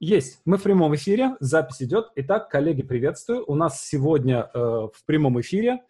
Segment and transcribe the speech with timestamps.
[0.00, 0.40] Есть.
[0.46, 1.36] Мы в прямом эфире.
[1.40, 2.06] Запись идет.
[2.16, 3.44] Итак, коллеги, приветствую.
[3.46, 5.82] У нас сегодня э, в прямом эфире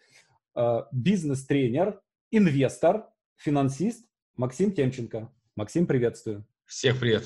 [0.53, 4.05] э, бизнес-тренер, инвестор, финансист
[4.35, 5.31] Максим Темченко.
[5.55, 6.45] Максим, приветствую.
[6.65, 7.23] Всех привет.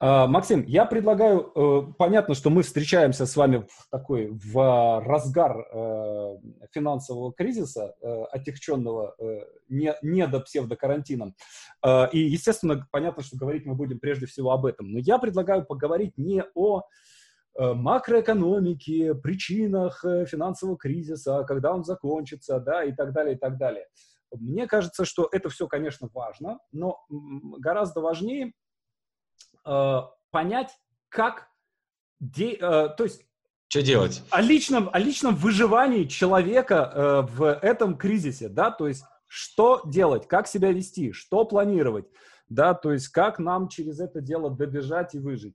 [0.00, 5.56] А, Максим, я предлагаю, э, понятно, что мы встречаемся с вами в такой, в разгар
[5.56, 6.36] э,
[6.72, 9.14] финансового кризиса, э, отягченного
[9.68, 11.34] не, не до псевдокарантином.
[12.12, 14.92] И, естественно, понятно, что говорить мы будем прежде всего об этом.
[14.92, 16.82] Но я предлагаю поговорить не о
[17.56, 23.86] макроэкономике, причинах финансового кризиса, когда он закончится, да, и так далее, и так далее.
[24.32, 28.52] Мне кажется, что это все, конечно, важно, но гораздо важнее
[30.30, 30.70] понять,
[31.14, 31.48] как,
[32.20, 33.22] де, э, то есть
[33.68, 34.22] что делать?
[34.30, 40.28] О личном, о личном выживании человека э, в этом кризисе, да, то есть что делать,
[40.28, 42.06] как себя вести, что планировать,
[42.48, 45.54] да, то есть как нам через это дело добежать и выжить.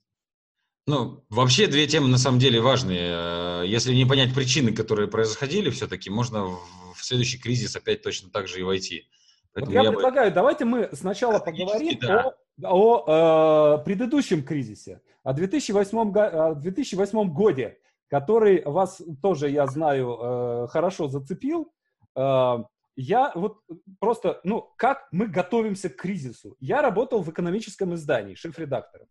[0.88, 3.62] Ну, вообще две темы на самом деле важные.
[3.62, 8.48] Э, если не понять причины, которые происходили, все-таки можно в следующий кризис опять точно так
[8.48, 9.08] же и войти.
[9.56, 10.36] вот я, я предлагаю, бы...
[10.36, 12.22] давайте мы сначала поговорим да.
[12.22, 20.18] о, о э, предыдущем кризисе, о 2008, о 2008 годе, который вас тоже, я знаю,
[20.20, 21.72] э, хорошо зацепил.
[22.16, 22.64] Э,
[22.96, 23.60] я вот
[24.00, 26.58] просто, ну, как мы готовимся к кризису?
[26.60, 29.08] Я работал в экономическом издании, шеф-редактором.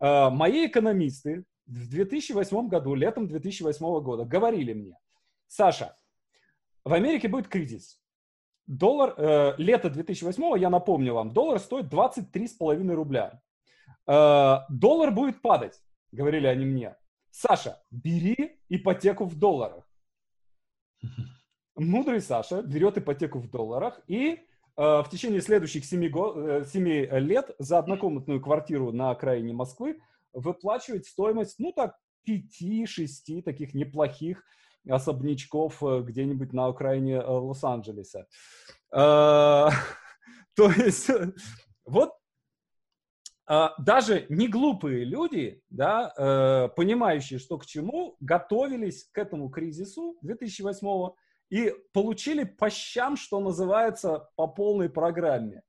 [0.00, 4.98] Э, мои экономисты в 2008 году, летом 2008 года, говорили мне,
[5.46, 5.96] Саша,
[6.84, 8.00] в Америке будет кризис.
[8.66, 13.40] Доллар, э, лето 2008, я напомню вам, доллар стоит 23,5 рубля.
[14.06, 16.96] Э, доллар будет падать, говорили они мне.
[17.30, 19.84] Саша, бери ипотеку в долларах.
[21.76, 24.40] Мудрый Саша берет ипотеку в долларах и э,
[24.76, 30.00] в течение следующих 7, го, 7 э, лет за однокомнатную квартиру на окраине Москвы
[30.32, 34.42] выплачивает стоимость, ну так, 5-6 таких неплохих
[34.88, 38.26] особнячков э, где-нибудь на окраине э, Лос-Анджелеса.
[38.92, 39.68] Э,
[40.54, 41.10] то есть
[41.84, 42.12] вот
[43.78, 51.10] даже не глупые люди, да, понимающие, что к чему, готовились к этому кризису 2008
[51.50, 55.62] и получили по щам, что называется, по полной программе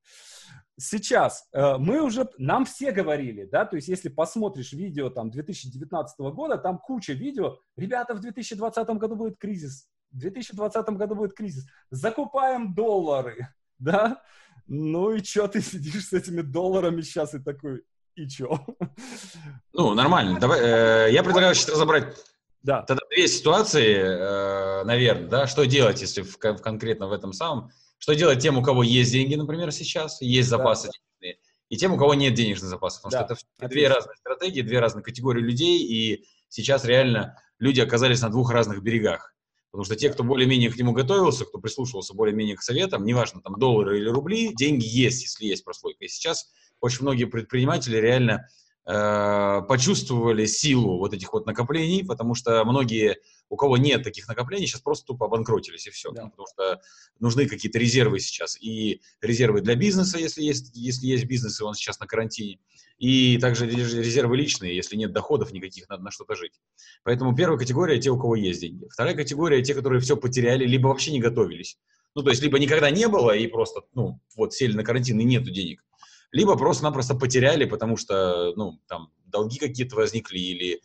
[0.78, 6.20] сейчас э, мы уже, нам все говорили, да, то есть если посмотришь видео там 2019
[6.20, 11.66] года, там куча видео, ребята, в 2020 году будет кризис, в 2020 году будет кризис,
[11.90, 13.50] закупаем доллары,
[13.80, 14.22] да,
[14.68, 17.84] ну и что ты сидишь с этими долларами сейчас и такой,
[18.16, 18.60] и чё?
[19.74, 22.16] Ну, нормально, давай, э, я предлагаю сейчас разобрать
[22.64, 22.82] да.
[22.82, 27.72] тогда две ситуации, э, наверное, да, что делать, если в, в, конкретно в этом самом,
[27.98, 30.94] что делать тем, у кого есть деньги, например, сейчас, есть запасы да.
[30.94, 33.04] денежные, и тем, у кого нет денежных запасов.
[33.04, 33.36] Потому да.
[33.36, 38.30] что это две разные стратегии, две разные категории людей, и сейчас реально люди оказались на
[38.30, 39.34] двух разных берегах.
[39.72, 43.60] Потому что те, кто более-менее к нему готовился, кто прислушивался более-менее к советам, неважно, там,
[43.60, 46.06] доллары или рубли, деньги есть, если есть прослойка.
[46.06, 46.50] И сейчас
[46.80, 48.48] очень многие предприниматели реально
[48.90, 53.18] Э, почувствовали силу вот этих вот накоплений, потому что многие,
[53.50, 56.26] у кого нет таких накоплений, сейчас просто тупо обанкротились и все, да.
[56.26, 56.82] потому что
[57.20, 61.74] нужны какие-то резервы сейчас, и резервы для бизнеса, если есть, если есть бизнес, и он
[61.74, 62.60] сейчас на карантине,
[62.98, 66.60] и также резервы личные, если нет доходов никаких, надо на что-то жить.
[67.04, 68.88] Поэтому первая категория– те, у кого есть деньги.
[68.90, 71.78] Вторая категория– те, которые все потеряли, либо вообще не готовились.
[72.16, 75.24] Ну, то есть, либо никогда не было, и просто, ну, вот сели на карантин, и
[75.24, 75.84] нету денег
[76.32, 80.82] либо просто-напросто потеряли, потому что, ну, там, долги какие-то возникли или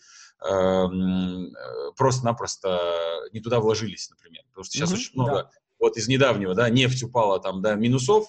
[1.97, 2.81] просто-напросто
[3.33, 4.43] не туда вложились, например.
[4.49, 5.51] Потому что сейчас mm-hmm, очень много, да.
[5.79, 8.27] вот из недавнего, да, нефть упала там до минусов,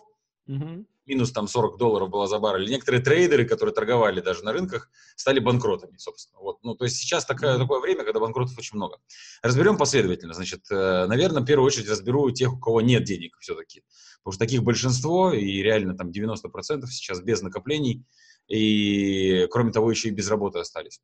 [0.48, 2.70] mm-hmm минус там 40 долларов была за баррель.
[2.70, 6.40] Некоторые трейдеры, которые торговали даже на рынках, стали банкротами, собственно.
[6.40, 6.64] Вот.
[6.64, 8.98] Ну, то есть сейчас такое, такое время, когда банкротов очень много.
[9.42, 10.34] Разберем последовательно.
[10.34, 13.84] Значит, э, наверное, в первую очередь разберу тех, у кого нет денег все-таки.
[14.24, 18.06] Потому что таких большинство, и реально там 90% сейчас без накоплений,
[18.48, 21.02] и кроме того еще и без работы остались.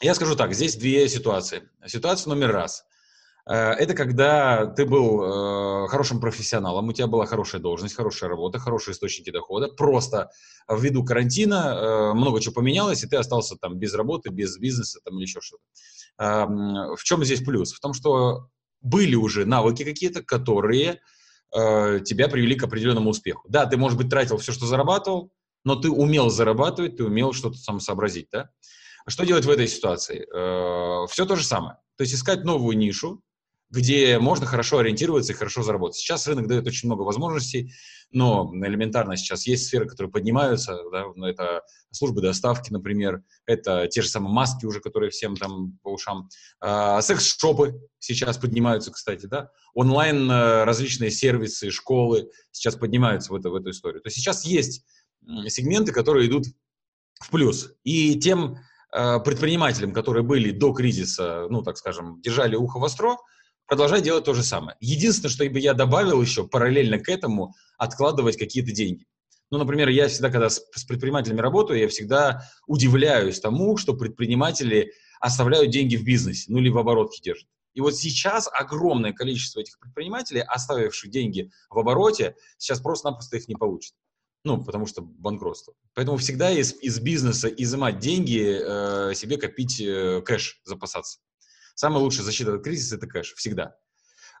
[0.00, 1.68] Я скажу так, здесь две ситуации.
[1.86, 2.84] Ситуация номер раз–
[3.46, 8.58] Э, это когда ты был э, хорошим профессионалом, у тебя была хорошая должность, хорошая работа,
[8.58, 9.68] хорошие источники дохода.
[9.68, 10.30] Просто
[10.68, 15.14] ввиду карантина э, много чего поменялось, и ты остался там без работы, без бизнеса там,
[15.16, 15.62] или еще что-то.
[16.18, 16.46] Э,
[16.96, 17.72] в чем здесь плюс?
[17.72, 18.48] В том, что
[18.80, 21.00] были уже навыки какие-то, которые
[21.52, 23.48] тебя привели к определенному успеху.
[23.48, 25.32] Да, ты, может быть, тратил все, что зарабатывал,
[25.64, 28.50] но ты умел зарабатывать, ты умел что-то сам сообразить, да?
[29.08, 30.26] Что делать в этой ситуации?
[30.34, 31.76] Э, все то же самое.
[31.96, 33.22] То есть искать новую нишу,
[33.70, 35.96] где можно хорошо ориентироваться и хорошо заработать.
[35.96, 37.72] Сейчас рынок дает очень много возможностей,
[38.12, 44.02] но элементарно сейчас есть сферы, которые поднимаются, да, ну, это службы доставки, например, это те
[44.02, 46.28] же самые маски уже, которые всем там по ушам,
[46.60, 53.50] а, секс-шопы сейчас поднимаются, кстати, да, онлайн э, различные сервисы, школы сейчас поднимаются в, это,
[53.50, 54.00] в эту историю.
[54.00, 54.84] То есть сейчас есть
[55.48, 56.46] сегменты, которые идут
[57.20, 57.72] в плюс.
[57.82, 58.58] И тем
[58.90, 63.16] предпринимателям, которые были до кризиса, ну, так скажем, держали ухо востро,
[63.66, 64.76] продолжать делать то же самое.
[64.80, 69.06] Единственное, что бы я добавил еще параллельно к этому, откладывать какие-то деньги.
[69.50, 74.92] Ну, например, я всегда, когда с, с предпринимателями работаю, я всегда удивляюсь тому, что предприниматели
[75.20, 77.48] оставляют деньги в бизнесе, ну, или в оборотке держат.
[77.74, 83.54] И вот сейчас огромное количество этих предпринимателей, оставивших деньги в обороте, сейчас просто-напросто их не
[83.54, 83.94] получат.
[84.46, 85.74] Ну, потому что банкротство.
[85.94, 91.18] Поэтому всегда из, из бизнеса изымать деньги, э, себе копить э, кэш, запасаться.
[91.74, 93.74] Самая лучшая защита от кризиса– это кэш, всегда.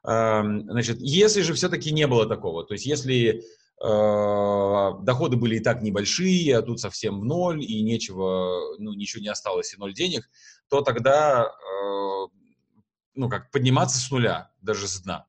[0.04, 3.42] Значит, если же все-таки не было такого, то есть если
[3.82, 9.20] э, доходы были и так небольшие, а тут совсем в ноль, и нечего, ну, ничего
[9.20, 10.30] не осталось, и ноль денег,
[10.68, 12.26] то тогда, э,
[13.16, 15.26] ну, как подниматься с нуля, даже с дна.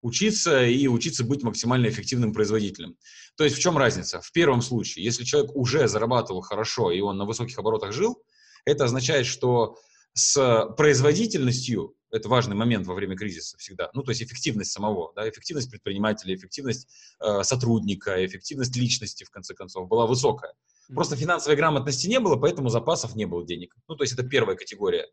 [0.00, 2.96] Учиться и учиться быть максимально эффективным производителем.
[3.36, 4.20] То есть в чем разница?
[4.20, 8.22] В первом случае, если человек уже зарабатывал хорошо, и он на высоких оборотах жил,
[8.64, 9.76] это означает, что
[10.14, 15.28] с производительностью, это важный момент во время кризиса всегда, ну, то есть эффективность самого, да,
[15.28, 16.88] эффективность предпринимателя, эффективность
[17.20, 20.54] э, сотрудника, эффективность личности, в конце концов, была высокая.
[20.94, 23.74] Просто финансовой грамотности не было, поэтому запасов не было денег.
[23.88, 25.06] Ну, то есть это первая категория.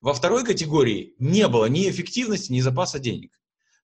[0.00, 3.37] Во второй категории не было ни эффективности, ни запаса денег.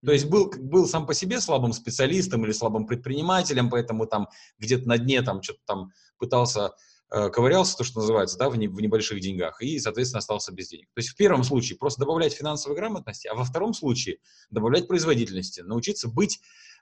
[0.04, 4.28] То есть был, был сам по себе слабым специалистом или слабым предпринимателем, поэтому там
[4.58, 6.72] где-то на дне там что-то там пытался
[7.16, 10.68] Э, ковырялся, то, что называется, да, в, не, в небольших деньгах, и, соответственно, остался без
[10.68, 10.88] денег.
[10.94, 14.18] То есть в первом случае просто добавлять финансовой грамотности, а во втором случае
[14.50, 16.40] добавлять производительности, научиться быть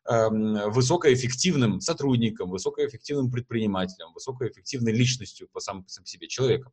[0.09, 6.73] эм, высокоэффективным сотрудником, высокоэффективным предпринимателем, высокоэффективной личностью по сам, по сам себе, человеком.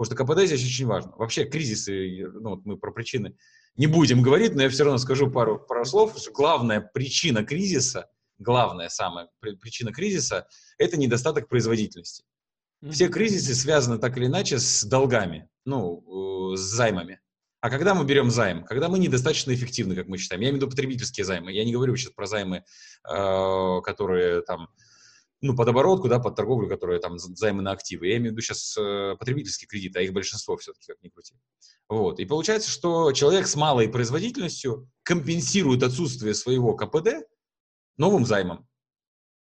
[0.00, 1.12] Потому что КПД здесь очень важно.
[1.18, 3.36] Вообще кризисы, ну вот мы про причины
[3.76, 8.08] не будем говорить, но я все равно скажу пару, пару слов, что главная причина кризиса,
[8.38, 10.48] главная самая причина кризиса–
[10.78, 12.24] это недостаток производительности.
[12.90, 17.20] Все кризисы связаны так или иначе с долгами, ну, с займами.
[17.60, 18.64] А когда мы берем займ?
[18.64, 20.40] Когда мы недостаточно эффективны, как мы считаем.
[20.40, 21.52] Я имею в виду потребительские займы.
[21.52, 22.64] Я не говорю сейчас про займы,
[23.06, 24.70] э, которые там,
[25.42, 28.08] ну, под оборотку, да, под торговлю, которые там займы на активы.
[28.08, 31.34] Я имею в виду сейчас э, потребительские кредиты, а их большинство все-таки, как ни крути.
[31.88, 32.20] Вот.
[32.20, 37.26] И получается, что человек с малой производительностью компенсирует отсутствие своего КПД
[37.96, 38.66] новым займом.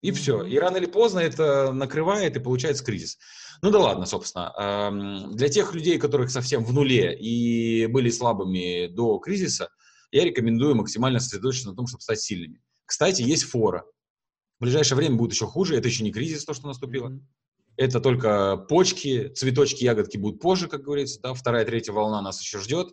[0.01, 0.45] И все.
[0.45, 3.17] И рано или поздно это накрывает, и получается кризис.
[3.63, 5.31] Ну да ладно, собственно.
[5.33, 9.71] Для тех людей, которых совсем в нуле и были слабыми до кризиса,
[10.11, 12.61] я рекомендую максимально сосредоточиться на том, чтобы стать сильными.
[12.85, 13.87] Кстати, есть фора.
[14.59, 15.77] В ближайшее время будет еще хуже.
[15.77, 17.19] Это еще не кризис, то, что наступило.
[17.77, 21.21] Это только почки, цветочки, ягодки будут позже, как говорится.
[21.21, 21.35] Да?
[21.35, 22.93] Вторая, третья волна нас еще ждет.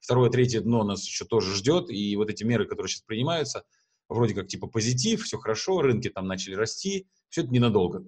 [0.00, 1.90] Второе, третье дно нас еще тоже ждет.
[1.90, 3.64] И вот эти меры, которые сейчас принимаются–
[4.12, 8.04] вроде как типа позитив, все хорошо, рынки там начали расти, все это ненадолго.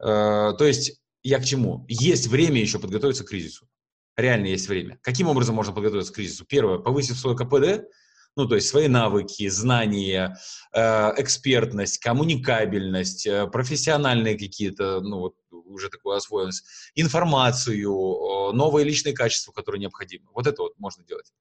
[0.00, 1.84] Э, то есть я к чему?
[1.88, 3.68] Есть время еще подготовиться к кризису.
[4.16, 4.98] Реально есть время.
[5.02, 6.44] Каким образом можно подготовиться к кризису?
[6.44, 7.88] Первое, повысив свой КПД,
[8.36, 10.36] ну, то есть свои навыки, знания,
[10.72, 10.80] э,
[11.16, 16.64] экспертность, коммуникабельность, э, профессиональные какие-то, ну, вот уже такую освоенность,
[16.94, 20.26] информацию, новые личные качества, которые необходимы.
[20.34, 21.32] Вот это вот можно делать.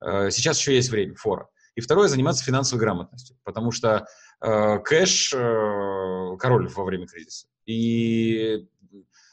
[0.00, 1.48] Сейчас еще есть время, фора.
[1.76, 4.06] И второе, заниматься финансовой грамотностью, потому что
[4.40, 7.48] э, кэш э, король во время кризиса.
[7.66, 8.66] И,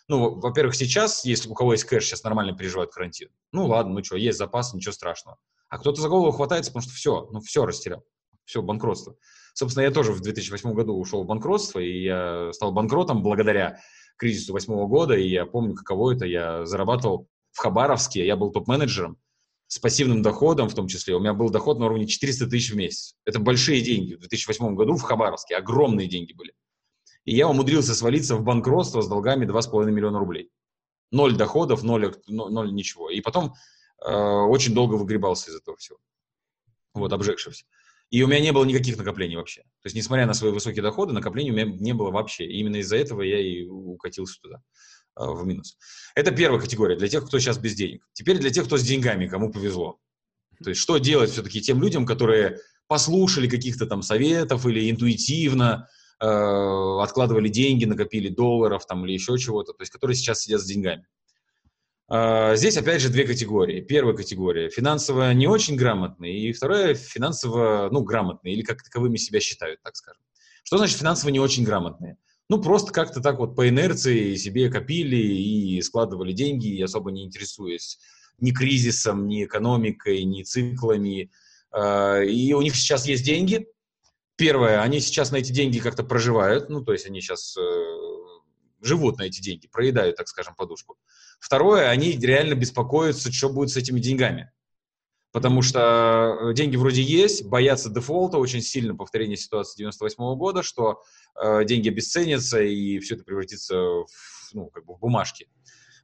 [0.10, 3.30] ну, во-первых, сейчас, если у кого есть кэш, сейчас нормально переживают карантин.
[3.54, 5.38] Ну, ладно, ну что, есть запас, ничего страшного.
[5.74, 8.04] А кто-то за голову хватается, потому что все, ну, все растерял.
[8.46, 9.16] Все, банкротство.
[9.56, 13.80] Собственно, я тоже в 2008 году ушел в банкротство, и я стал банкротом благодаря
[14.18, 16.28] кризису восьмого года, и я помню, каково это.
[16.28, 19.18] Я зарабатывал в Хабаровске, я был топ-менеджером,
[19.66, 21.16] с пассивным доходом в том числе.
[21.16, 23.16] У меня был доход на уровне 400 тысяч в месяц.
[23.26, 24.14] Это большие деньги.
[24.14, 26.54] В 2008 году в Хабаровске огромные деньги были.
[27.26, 30.52] И я умудрился свалиться в банкротство с долгами 2,5 миллиона рублей.
[31.10, 33.10] Ноль доходов, ноль, ноль ничего.
[33.10, 33.56] И потом
[34.06, 35.98] очень долго выгребался из этого всего.
[36.94, 37.66] Вот, обжегшись.
[38.10, 39.62] И у меня не было никаких накоплений вообще.
[39.62, 42.46] То есть, несмотря на свои высокие доходы, накоплений у меня не было вообще.
[42.46, 44.62] И именно из-за этого я и укатился туда.
[45.16, 45.78] А, в минус.
[46.16, 48.08] Это первая категория для тех, кто сейчас без денег.
[48.14, 50.00] Теперь для тех, кто с деньгами, кому повезло.
[50.64, 55.88] То есть что делать все-таки тем людям, которые послушали каких-то там советов или интуитивно
[56.20, 60.66] э, откладывали деньги, накопили долларов там или еще чего-то, то есть которые сейчас сидят с
[60.66, 61.06] деньгами.
[62.10, 63.82] А, здесь, опять же, две категории.
[63.82, 69.40] Первая категория– финансово не очень грамотные, и вторая– финансово, ну, грамотные, или как таковыми себя
[69.40, 70.22] считают, так скажем.
[70.64, 72.18] Что значит финансово не очень грамотные?
[72.50, 78.00] Ну, просто как-то так вот по инерции себе копили и складывали деньги, особо не интересуясь
[78.40, 81.32] ни кризисом, ни экономикой, ни циклами.
[81.72, 83.68] А, и у них сейчас есть деньги.
[84.36, 87.62] Первое, они сейчас на эти деньги как-то проживают, ну, то есть они сейчас э,
[88.84, 90.98] живут на эти деньги, проедают, так скажем, подушку.
[91.40, 94.52] Второе, они реально беспокоятся, что будет с этими деньгами.
[95.32, 100.62] Потому что э, деньги вроде есть, боятся дефолта, очень сильно повторение ситуации 98 -го года,
[100.62, 101.02] что
[101.44, 104.08] э, деньги обесценятся и все это превратится в,
[104.54, 105.48] ну, как бы в бумажки.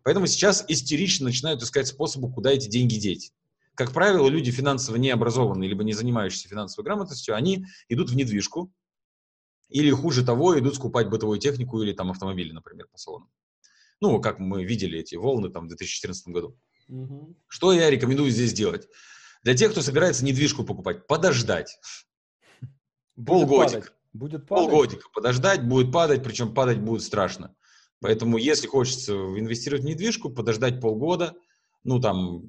[0.04, 3.32] Поэтому сейчас истерично начинают искать способы, куда эти деньги деть.
[3.76, 8.74] Как правило, люди финансово необразованные, либо не занимающиеся финансовой грамотностью, они идут в недвижку,
[9.70, 13.30] или хуже того, идут скупать бытовую технику или там автомобили, например, по салонам.
[14.02, 16.58] Ну, как мы видели эти волны там в 2014 году.
[16.88, 17.36] Угу.
[17.48, 18.88] Что я рекомендую здесь делать?
[19.44, 21.78] Для тех, кто собирается недвижку покупать, подождать.
[23.16, 23.80] Будет Полгодика.
[23.80, 23.94] Падать.
[24.12, 24.70] Будет падать.
[24.70, 27.56] Полгодика подождать, будет падать, причем падать будет страшно.
[28.02, 31.36] Поэтому, если хочется инвестировать в недвижку, подождать полгода,
[31.84, 32.42] ну, там,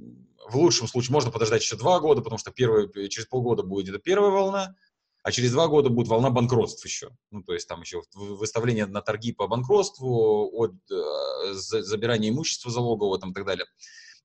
[0.49, 3.99] в лучшем случае можно подождать еще два года, потому что первые, через полгода будет где-то
[3.99, 4.77] первая волна,
[5.23, 7.11] а через два года будет волна банкротств еще.
[7.31, 13.19] Ну, то есть там еще выставление на торги по банкротству, от, э, забирание имущества залогового
[13.19, 13.67] там, и так далее.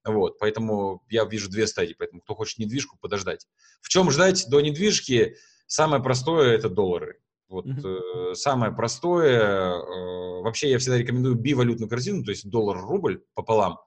[0.06, 3.48] Вот, поэтому я вижу две стадии, поэтому кто хочет недвижку, подождать.
[3.82, 5.36] В чем ждать до недвижки?
[5.68, 7.20] Самое простое– это доллары.
[7.50, 8.32] Вот mm-hmm.
[8.32, 13.80] э, самое простое, э, вообще я всегда рекомендую бивалютную корзину, то есть доллар-рубль пополам.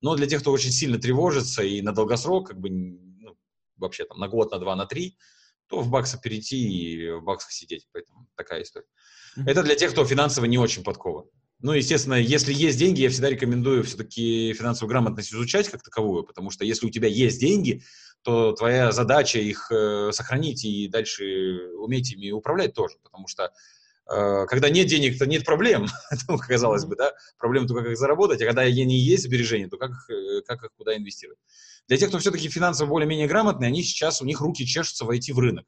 [0.00, 3.36] Но для тех, кто очень сильно тревожится и на долгосрок, как бы ну,
[3.76, 5.16] вообще там на год, на два, на три,
[5.68, 7.86] то в баксах перейти и в баксах сидеть.
[7.92, 8.86] Поэтому такая история.
[9.36, 9.42] Mm-hmm.
[9.46, 11.26] Это для тех, кто финансово не очень подкован.
[11.60, 16.50] Ну, естественно, если есть деньги, я всегда рекомендую все-таки финансовую грамотность изучать как таковую, потому
[16.50, 17.82] что если у тебя есть деньги,
[18.22, 23.52] то твоя задача их э, сохранить и дальше уметь ими управлять тоже, потому что
[24.10, 25.86] э, когда нет денег, то нет проблем,
[26.28, 29.92] ну, казалось бы, да, проблема только как заработать, а когда они есть сбережения, то как,
[30.10, 31.38] э, как их куда инвестировать.
[31.88, 35.38] Для тех, кто все-таки финансово более-менее грамотный, они сейчас, у них руки чешутся войти в
[35.38, 35.66] рынок,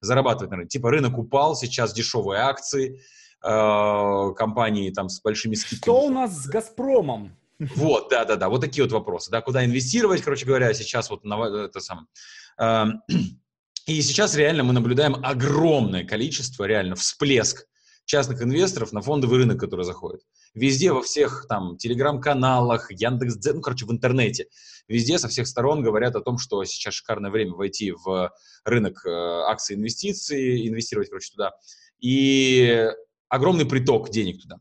[0.00, 0.78] зарабатывать на рынке.
[0.78, 3.00] Типа рынок упал, сейчас дешевые акции,
[3.44, 5.94] э, компании там с большими скидками.
[5.94, 7.36] Что у нас с «Газпромом»?
[7.76, 11.78] Вот, да-да-да, вот такие вот вопросы, да, куда инвестировать, короче говоря, сейчас вот на, это
[11.78, 12.08] самое.
[12.58, 13.02] Эм,
[13.86, 17.66] и сейчас реально мы наблюдаем огромное количество, реально всплеск
[18.04, 20.22] частных инвесторов на фондовый рынок, который заходит.
[20.54, 24.48] Везде, во всех там телеграм-каналах, Яндекс, ну, короче, в интернете,
[24.88, 28.32] везде со всех сторон говорят о том, что сейчас шикарное время войти в
[28.64, 31.52] рынок э, акций инвестиций, инвестировать, короче, туда.
[32.00, 32.88] И
[33.28, 34.56] огромный приток денег туда.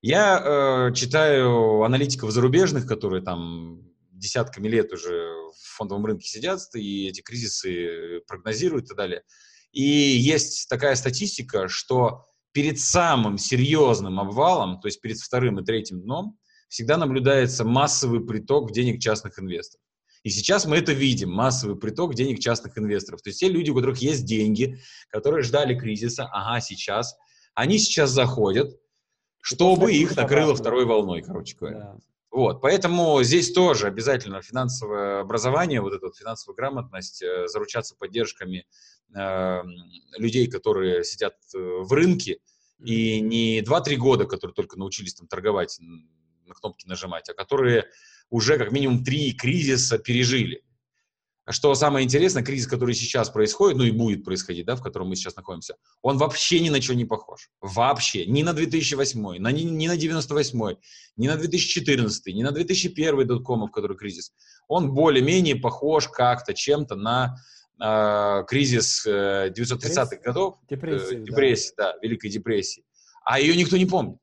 [0.00, 0.40] Я
[0.90, 5.10] э, читаю аналитиков зарубежных, которые там десятками лет уже
[5.52, 9.22] в фондовом рынке сидят и эти кризисы прогнозируют и так далее.
[9.72, 16.00] И есть такая статистика, что перед самым серьезным обвалом, то есть перед вторым и третьим
[16.00, 19.84] дном, всегда наблюдается массовый приток денег частных инвесторов.
[20.22, 23.22] И сейчас мы это видим, массовый приток денег частных инвесторов.
[23.22, 24.78] То есть те люди, у которых есть деньги,
[25.10, 27.16] которые ждали кризиса, ага, сейчас,
[27.54, 28.76] они сейчас заходят,
[29.40, 31.78] чтобы их накрыло второй волной, короче говоря.
[31.78, 31.96] Да.
[32.30, 38.66] Вот, поэтому здесь тоже обязательно финансовое образование, вот эта вот финансовая грамотность, э, заручаться поддержками
[39.16, 39.62] э,
[40.18, 42.38] людей, которые сидят э, в рынке,
[42.84, 45.80] и не 2-3 года, которые только научились там торговать,
[46.48, 47.86] на кнопки нажимать, а которые
[48.30, 50.62] уже как минимум три кризиса пережили.
[51.50, 55.16] Что самое интересное, кризис, который сейчас происходит, ну и будет происходить, да, в котором мы
[55.16, 57.48] сейчас находимся, он вообще ни на что не похож.
[57.62, 58.26] Вообще.
[58.26, 60.76] Ни на 2008, на, ни, ни на 98,
[61.16, 64.32] ни на 2014, ни на 2001 доткомов, который кризис.
[64.68, 67.36] Он более-менее похож как-то чем-то на
[67.82, 70.58] э, кризис э, 930-х годов.
[70.68, 71.92] Депрессии, э, депрессии да.
[71.94, 72.84] да, Великой депрессии.
[73.24, 74.18] А ее никто не помнит.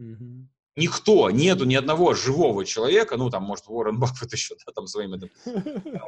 [0.00, 0.48] Угу.
[0.76, 5.14] Никто, нету ни одного живого человека, ну, там, может, Уоррен Баффет еще, да, там, своим
[5.14, 5.30] этим,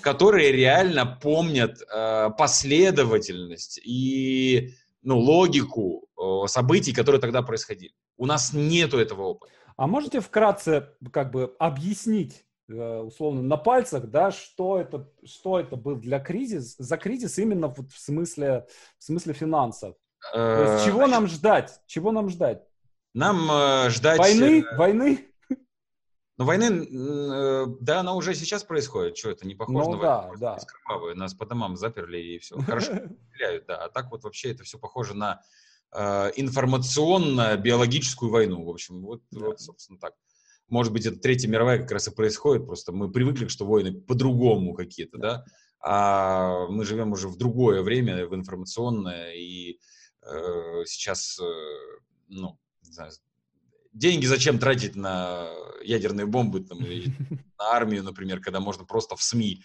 [0.00, 7.92] которые реально помнят э, последовательность и ну, логику э, событий, которые тогда происходили.
[8.16, 9.52] У нас нету этого опыта.
[9.76, 15.76] А можете вкратце как бы объяснить э, условно на пальцах, да, что это, что это
[15.76, 18.66] был для кризис, за кризис именно вот в смысле,
[18.98, 19.94] в смысле финансов?
[20.32, 21.80] То есть э, чего нам ждать?
[21.86, 22.62] Чего нам ждать?
[23.16, 24.18] Нам э, ждать...
[24.18, 24.62] Войны?
[24.76, 25.26] Войны?
[26.36, 29.16] Но войны, э, да, она уже сейчас происходит.
[29.16, 30.38] Что это не похоже ну, на да, войну?
[30.38, 30.58] Да.
[30.84, 31.14] Кровавые.
[31.14, 32.58] Нас по домам заперли и все.
[32.58, 32.92] Хорошо
[33.32, 33.84] стреляют, да.
[33.84, 35.40] А так вот вообще это все похоже на
[35.94, 38.66] э, информационно-биологическую войну.
[38.66, 39.46] В общем, вот, да.
[39.46, 40.12] вот собственно так.
[40.68, 44.74] может быть, это Третья мировая как раз и происходит, просто мы привыкли, что войны по-другому
[44.74, 45.44] какие-то, да,
[45.80, 49.78] а мы живем уже в другое время, в информационное, и
[50.20, 51.44] э, сейчас, э,
[52.28, 53.12] ну, не знаю,
[53.92, 55.48] деньги зачем тратить на
[55.82, 57.12] ядерные бомбы там, или
[57.58, 59.62] на армию, например, когда можно просто в СМИ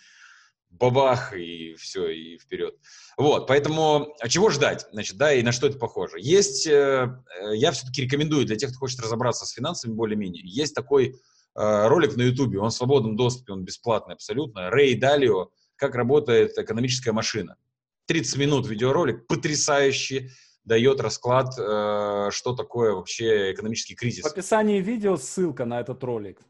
[0.70, 2.76] бабах, и все, и вперед.
[3.18, 6.18] Вот, поэтому, а чего ждать, значит, да, и на что это похоже?
[6.20, 10.74] Есть, э, э, я все-таки рекомендую для тех, кто хочет разобраться с финансами более-менее, есть
[10.74, 11.10] такой
[11.56, 16.58] э, ролик на Ютубе, он в свободном доступе, он бесплатный абсолютно, Рэй Далио, как работает
[16.58, 17.58] экономическая машина.
[18.06, 20.32] 30 минут видеоролик, потрясающий,
[20.64, 24.24] дает расклад, э, что такое вообще экономический кризис.
[24.24, 26.42] В описании видео ссылка на этот ролик.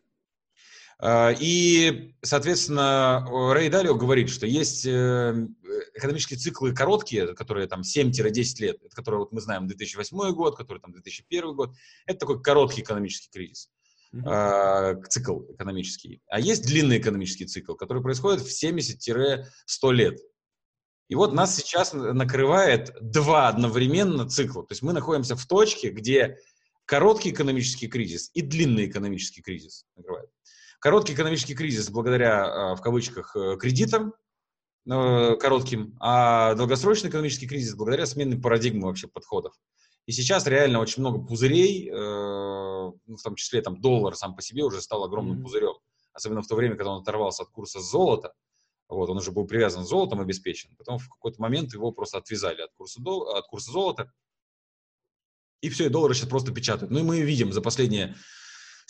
[0.99, 5.47] А, и, соответственно, Рэй Далио говорит, что есть э,
[5.95, 10.91] экономические циклы короткие, которые там 7-10 лет, которые вот мы знаем 2008 год, который там
[10.91, 11.73] 2001 год.
[12.05, 13.71] Это такой короткий экономический кризис,
[14.13, 15.05] mm-hmm.
[15.09, 16.21] цикл экономический.
[16.29, 20.19] А есть длинный экономический цикл, который происходит в 70-100 лет.
[21.11, 24.63] И вот нас сейчас накрывает два одновременно цикла.
[24.63, 26.37] То есть мы находимся в точке, где
[26.85, 30.29] короткий экономический кризис и длинный экономический кризис накрывает.
[30.79, 34.13] Короткий экономический кризис благодаря, а, в кавычках, э, кредитам
[34.89, 39.53] э, коротким, а долгосрочный экономический кризис благодаря смене парадигмы вообще подходов.
[40.05, 44.41] И сейчас реально очень много пузырей, э, ну, в том числе там доллар сам по
[44.41, 45.43] себе уже стал огромным mm-hmm.
[45.43, 45.73] пузырем.
[46.13, 48.33] Особенно в то время, когда он оторвался от курса золота,
[48.91, 50.75] вот, он уже был привязан золотом обеспечен.
[50.77, 54.11] Потом в какой-то момент его просто отвязали от курса, дол- от курса золота.
[55.61, 56.91] И все, и доллары сейчас просто печатают.
[56.91, 58.15] Ну и мы видим за последние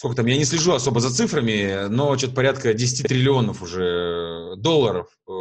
[0.01, 5.07] сколько там, я не слежу особо за цифрами, но что-то порядка 10 триллионов уже долларов
[5.27, 5.31] э,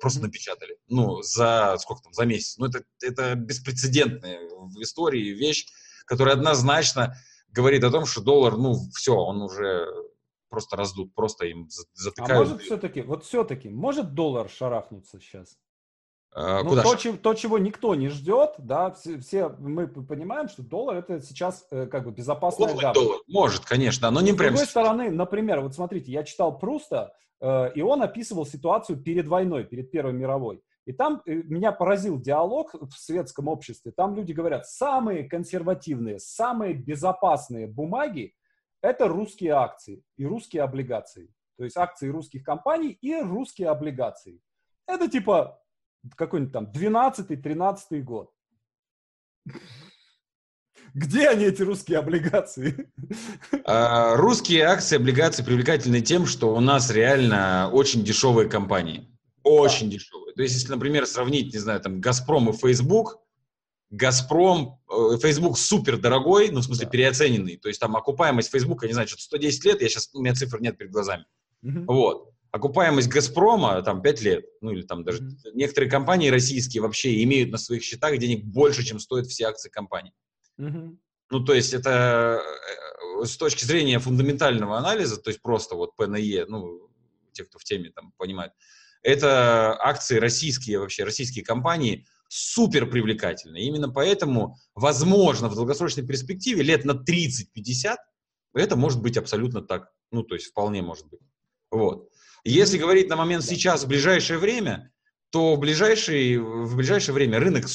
[0.00, 0.76] просто напечатали.
[0.88, 2.56] Ну, за сколько там, за месяц.
[2.58, 5.66] Ну, это, это беспрецедентная в истории вещь,
[6.04, 7.14] которая однозначно
[7.48, 9.86] говорит о том, что доллар, ну, все, он уже
[10.48, 12.30] просто раздут, просто им затыкают.
[12.30, 15.56] А может все-таки, вот все-таки, может доллар шарахнуться сейчас?
[16.34, 20.62] А, ну, то, чем, то, чего никто не ждет, да, все, все мы понимаем, что
[20.62, 22.94] доллар это сейчас э, как бы безопасная гавань.
[22.94, 24.54] доллар, может, конечно, но не прям...
[24.54, 29.26] С другой стороны, например, вот смотрите, я читал Пруста, э, и он описывал ситуацию перед
[29.26, 30.62] войной, перед Первой мировой.
[30.84, 33.90] И там э, меня поразил диалог в светском обществе.
[33.90, 38.34] Там люди говорят, самые консервативные, самые безопасные бумаги–
[38.82, 41.32] это русские акции и русские облигации.
[41.56, 44.40] То есть акции русских компаний и русские облигации.
[44.86, 45.60] Это типа
[46.16, 48.30] какой-нибудь там 12-13 год.
[50.94, 52.90] Где они, эти русские облигации?
[53.64, 59.06] А, русские акции, облигации привлекательны тем, что у нас реально очень дешевые компании.
[59.42, 59.96] Очень да.
[59.96, 60.34] дешевые.
[60.34, 63.20] То есть, если, например, сравнить, не знаю, там, Газпром и Facebook,
[63.90, 66.90] Газпром, э, Facebook супер дорогой, ну, в смысле, да.
[66.90, 67.56] переоцененный.
[67.56, 70.34] То есть, там, окупаемость Facebook, я не знаю, что-то 110 лет, я сейчас, у меня
[70.34, 71.24] цифр нет перед глазами.
[71.62, 71.84] Угу.
[71.86, 75.52] Вот окупаемость «Газпрома» там 5 лет, ну или там даже mm-hmm.
[75.54, 80.12] некоторые компании российские вообще имеют на своих счетах денег больше, чем стоят все акции компании.
[80.58, 80.96] Mm-hmm.
[81.30, 82.40] Ну, то есть это
[83.20, 86.90] э, с точки зрения фундаментального анализа, то есть просто вот ПНЕ, ну,
[87.32, 88.52] те, кто в теме там понимает,
[89.02, 93.64] это акции российские вообще, российские компании супер привлекательные.
[93.64, 97.96] Именно поэтому, возможно, в долгосрочной перспективе лет на 30-50
[98.54, 99.90] это может быть абсолютно так.
[100.10, 101.20] Ну, то есть вполне может быть.
[101.70, 102.08] Вот.
[102.44, 104.92] Если говорить на момент сейчас, в ближайшее время,
[105.30, 107.66] то в ближайшее, в ближайшее время рынок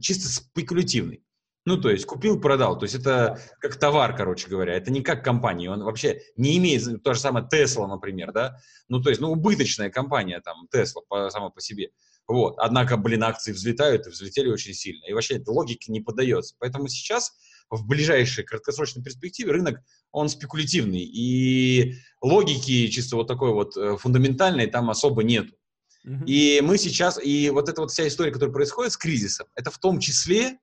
[0.00, 1.22] чисто спекулятивный.
[1.66, 2.78] Ну, то есть купил, продал.
[2.78, 4.74] То есть это как товар, короче говоря.
[4.74, 5.70] Это не как компания.
[5.70, 8.56] Он вообще не имеет, то же самое Tesla, например, да.
[8.88, 11.90] Ну, то есть, ну, убыточная компания там, Tesla по, сама по себе.
[12.30, 12.54] Вот.
[12.58, 15.04] Однако, блин, акции взлетают и взлетели очень сильно.
[15.06, 16.54] И вообще эта логика не поддается.
[16.60, 17.32] Поэтому сейчас
[17.70, 19.80] в ближайшей краткосрочной перспективе рынок,
[20.12, 25.56] он спекулятивный, и логики чисто вот такой вот э, фундаментальной там особо нету.
[26.06, 26.24] Mm-hmm.
[26.26, 29.78] И мы сейчас, и вот эта вот вся история, которая происходит с кризисом, это в
[29.78, 30.58] том числе,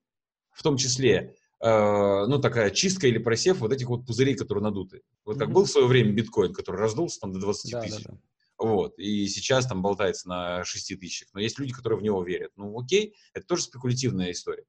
[0.54, 5.02] в том числе, э, ну, такая чистка или просев вот этих вот пузырей, которые надуты.
[5.26, 5.52] Вот как mm-hmm.
[5.52, 8.04] был в свое время биткоин, который раздулся там до 20 да, тысяч.
[8.06, 8.20] Да, да.
[8.58, 11.30] Вот, и сейчас там болтается на 6 тысячах.
[11.34, 12.52] Но есть люди, которые в него верят.
[12.56, 14.64] Ну, окей, это тоже спекулятивная история.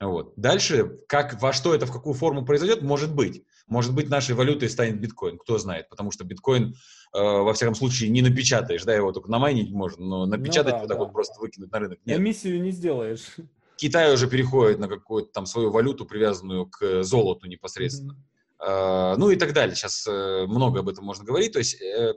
[0.00, 0.32] Вот.
[0.36, 3.44] Дальше, как, во что это, в какую форму произойдет, может быть.
[3.66, 8.08] Может быть, нашей валютой станет биткоин, кто знает, потому что биткоин, э, во всяком случае,
[8.08, 11.04] не напечатаешь, да, его только намайнить можно, но напечатать ну, да, вот так да.
[11.04, 12.18] вот просто выкинуть на рынок нет.
[12.18, 13.26] Эмиссию не сделаешь.
[13.76, 18.14] Китай уже переходит на какую-то там свою валюту, привязанную к золоту непосредственно.
[18.14, 18.30] Mm-hmm.
[18.60, 19.74] Э, ну и так далее.
[19.74, 21.52] Сейчас э, много об этом можно говорить.
[21.52, 22.14] То есть э,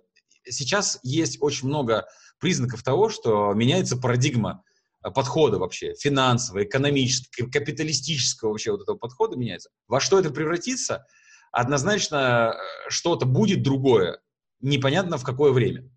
[0.48, 2.08] сейчас есть очень много
[2.40, 4.64] признаков того, что меняется парадигма
[5.04, 9.70] Э, подхода вообще, финансового, экономического, капиталистического вообще вот этого подхода меняется.
[9.88, 11.06] Во что это превратится?
[11.56, 14.20] однозначно э, что-то будет другое,
[14.60, 15.88] непонятно в какое время.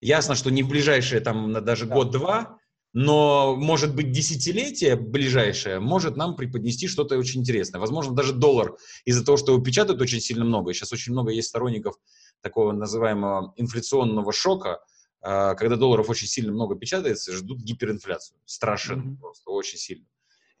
[0.00, 1.94] Ясно, что не в ближайшие там даже да.
[1.94, 2.58] год-два,
[2.94, 7.80] но, может быть, десятилетие ближайшее может нам преподнести что-то очень интересное.
[7.80, 11.48] Возможно, даже доллар из-за того, что его печатают очень сильно много, сейчас очень много есть
[11.48, 11.96] сторонников
[12.40, 14.80] такого называемого инфляционного шока,
[15.20, 18.38] а, когда долларов очень сильно много печатается, ждут гиперинфляцию.
[18.44, 19.16] Страшно, mm-hmm.
[19.18, 20.06] просто очень сильно.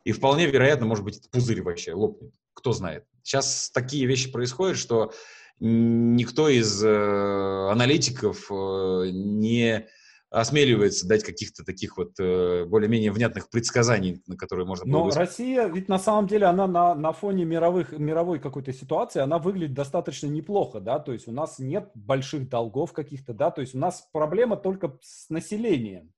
[0.02, 2.32] И вполне вероятно, может быть, пузырь вообще лопнет.
[2.52, 3.04] Кто знает.
[3.22, 5.12] Сейчас такие вещи происходят, что
[5.60, 9.86] никто из э, аналитиков э, не
[10.34, 14.92] осмеливается дать каких-то таких вот э, более-менее внятных предсказаний, на которые можно было...
[14.92, 15.28] Но высказать.
[15.28, 19.74] Россия, ведь на самом деле она на, на фоне мировых, мировой какой-то ситуации, она выглядит
[19.74, 23.78] достаточно неплохо, да, то есть у нас нет больших долгов каких-то, да, то есть у
[23.78, 26.12] нас проблема только с населением.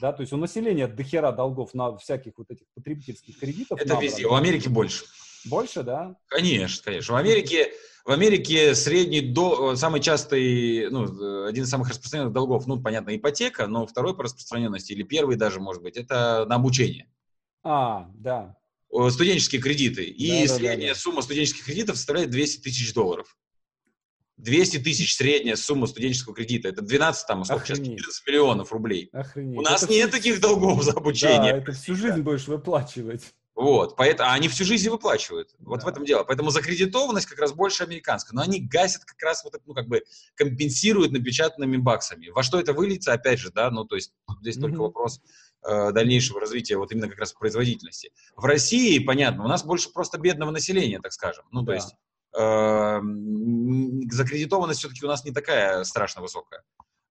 [0.00, 3.78] Да, то есть у населения дохера долгов на всяких вот этих потребительских кредитов.
[3.78, 4.08] Это набрано.
[4.08, 5.04] везде, в Америке больше.
[5.44, 6.16] Больше, да?
[6.26, 7.14] Конечно, конечно.
[7.14, 7.72] В Америке
[8.04, 13.66] в Америке средний до, самый частый, ну, один из самых распространенных долгов, ну, понятно, ипотека,
[13.66, 17.08] но второй по распространенности, или первый даже, может быть, это на обучение.
[17.62, 18.56] А, да.
[19.10, 20.04] Студенческие кредиты.
[20.04, 21.00] И да, средняя да, да.
[21.00, 23.36] сумма студенческих кредитов составляет 200 тысяч долларов.
[24.36, 26.68] 200 тысяч средняя сумма студенческого кредита.
[26.68, 27.86] Это 12, там, сколько Охренеть.
[27.86, 29.08] сейчас, 14 миллионов рублей.
[29.12, 29.58] Охренеть.
[29.58, 30.18] У нас это нет всю...
[30.18, 31.52] таких долгов за обучение.
[31.52, 33.32] Да, это всю жизнь будешь выплачивать.
[33.54, 35.54] Вот, поэтому, а они всю жизнь выплачивают.
[35.58, 35.86] Вот да.
[35.86, 36.24] в этом дело.
[36.24, 38.34] Поэтому закредитованность как раз больше американская.
[38.34, 40.02] Но они гасят как раз вот, ну, как бы
[40.34, 42.28] компенсируют напечатанными баксами.
[42.28, 44.60] Во что это выльется, опять же, да, ну, то есть здесь mm-hmm.
[44.60, 45.20] только вопрос
[45.66, 48.12] э, дальнейшего развития вот именно как раз производительности.
[48.36, 51.44] В России, понятно, у нас больше просто бедного населения, так скажем.
[51.50, 51.94] Ну, то есть
[52.34, 53.00] э,
[54.10, 56.62] закредитованность все-таки у нас не такая страшно высокая.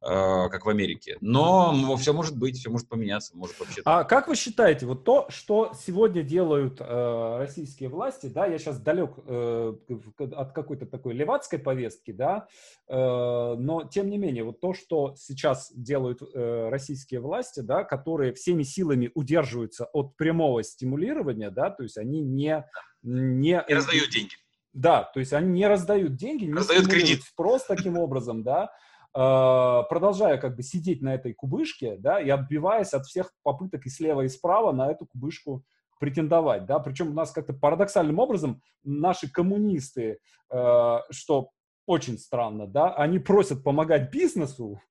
[0.03, 1.17] Э, как в Америке.
[1.21, 3.81] Но все может быть, все может поменяться, может вообще.
[3.85, 8.79] А как вы считаете, вот то, что сегодня делают э, российские власти, да, я сейчас
[8.79, 9.73] далек э,
[10.17, 12.47] от какой-то такой левацкой повестки, да,
[12.87, 18.33] э, но тем не менее, вот то, что сейчас делают э, российские власти, да, которые
[18.33, 22.65] всеми силами удерживаются от прямого стимулирования, да, то есть они не
[23.03, 24.33] не, не раздают деньги.
[24.73, 27.21] Да, то есть они не раздают деньги, не раздают кредит.
[27.23, 28.71] спрос таким образом, да,
[29.13, 34.21] продолжая как бы сидеть на этой кубышке, да, и отбиваясь от всех попыток и слева,
[34.21, 35.65] и справа на эту кубышку
[36.01, 40.17] претендовать, да, причем у нас как-то парадоксальным образом наши коммунисты,
[40.49, 41.49] э, что
[41.85, 44.81] очень странно, да, они просят помогать бизнесу,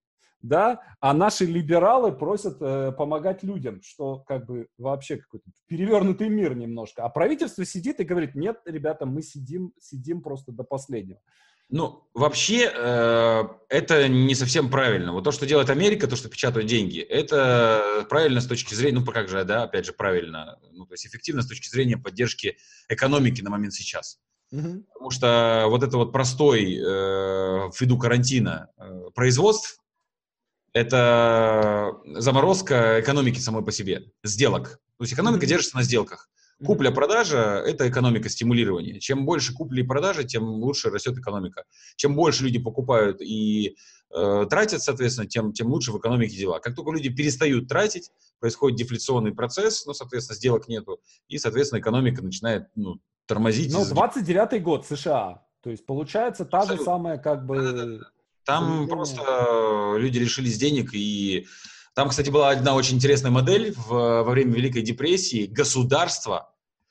[0.41, 6.55] да, а наши либералы просят э, помогать людям, что как бы вообще какой-то перевернутый мир
[6.55, 7.05] немножко.
[7.05, 11.21] А правительство сидит и говорит, нет, ребята, мы сидим, сидим просто до последнего.
[11.71, 15.13] Ну, вообще, э, это не совсем правильно.
[15.13, 19.07] Вот то, что делает Америка, то, что печатают деньги, это правильно с точки зрения, ну,
[19.07, 22.57] как же, да, опять же, правильно, ну, то есть эффективно с точки зрения поддержки
[22.89, 24.19] экономики на момент сейчас.
[24.51, 24.85] Угу.
[24.93, 29.79] Потому что вот это вот простой, э, ввиду карантина, э, производств,
[30.73, 34.81] это заморозка экономики самой по себе, сделок.
[34.99, 36.29] То есть экономика mm держится на сделках.
[36.65, 39.01] Купля-продажа– это экономика стимулирования.
[39.01, 41.65] Чем больше купли и продажи, тем лучше растет экономика.
[41.97, 43.77] Чем больше люди покупают и
[44.15, 46.59] э, тратят, соответственно, тем, тем лучше в экономике дела.
[46.59, 52.23] Как только люди перестают тратить, происходит дефляционный процесс, ну, соответственно, сделок нету, и, соответственно, экономика
[52.23, 53.73] начинает ну, тормозить.
[53.73, 55.43] Ну, 29-й год США.
[55.63, 56.85] То есть, получается, та Абсолютно.
[56.85, 58.01] же самая, как бы...
[58.45, 61.47] Там просто люди лишились денег и
[61.95, 65.47] там, кстати, была одна очень интересная модель в, во время Великой депрессии.
[65.47, 66.50] Государство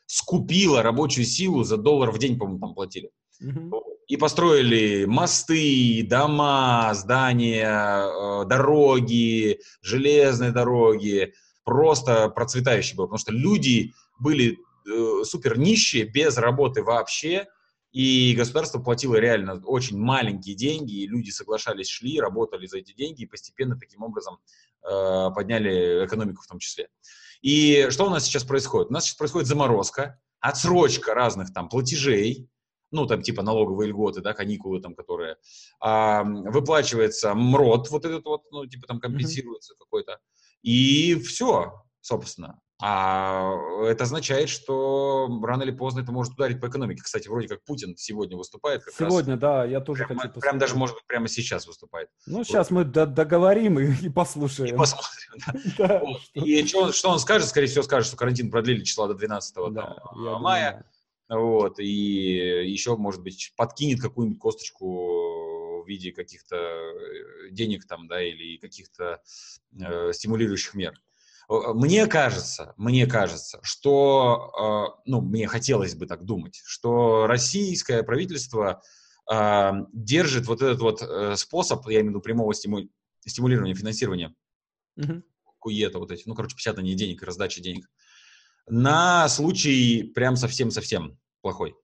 [0.09, 3.11] скупило рабочую силу за доллар в день, по-моему, там платили.
[3.43, 3.71] Mm-hmm.
[4.07, 11.33] И построили мосты, дома, здания, э, дороги, железные дороги.
[11.63, 17.45] Просто процветающий был, потому что люди были э, супер нищие, без работы вообще.
[17.91, 23.23] И государство платило реально очень маленькие деньги, и люди соглашались, шли, работали за эти деньги,
[23.23, 24.39] и постепенно таким образом
[24.81, 26.89] э, подняли экономику в том числе.
[27.41, 28.89] И что у нас сейчас происходит?
[28.89, 32.49] У нас сейчас происходит заморозка, отсрочка разных там платежей,
[32.91, 35.37] ну, там, типа налоговые льготы, да, каникулы там, которые,
[35.79, 39.79] а, выплачивается МРОД, вот этот вот, ну, типа там компенсируется mm-hmm.
[39.79, 40.19] какой-то,
[40.63, 42.59] и все, собственно.
[42.81, 47.01] А это означает, что рано или поздно это может ударить по экономике.
[47.03, 48.85] Кстати, вроде как Путин сегодня выступает.
[48.85, 49.41] Как сегодня, раз.
[49.41, 52.09] да, я тоже прямо, хочу Прям даже, может быть, прямо сейчас выступает.
[52.25, 52.47] Ну, вот.
[52.47, 54.75] сейчас мы договорим и, и послушаем.
[54.75, 56.01] И посмотрим, да.
[56.33, 57.49] И что он скажет?
[57.49, 59.57] Скорее всего, скажет, что карантин продлили числа до 12
[60.39, 60.85] мая.
[61.27, 68.19] Вот, и еще, может быть, подкинет какую-нибудь косточку в виде каких-то э, денег там, да,
[68.19, 69.21] или каких-то
[69.79, 70.99] э, стимулирующих мер.
[71.49, 78.83] Мне кажется, мне кажется, что, э, ну, мне хотелось бы так думать, что российское правительство
[79.31, 82.87] э, держит вот этот вот э, способ, я имею в виду прямого стиму,
[83.25, 84.35] стимулирования финансирования,
[84.99, 85.23] mm-hmm.
[85.57, 87.89] куета вот эти, ну, короче, печатание денег и раздачи денег,
[88.67, 91.75] на случай прям совсем-совсем плохой.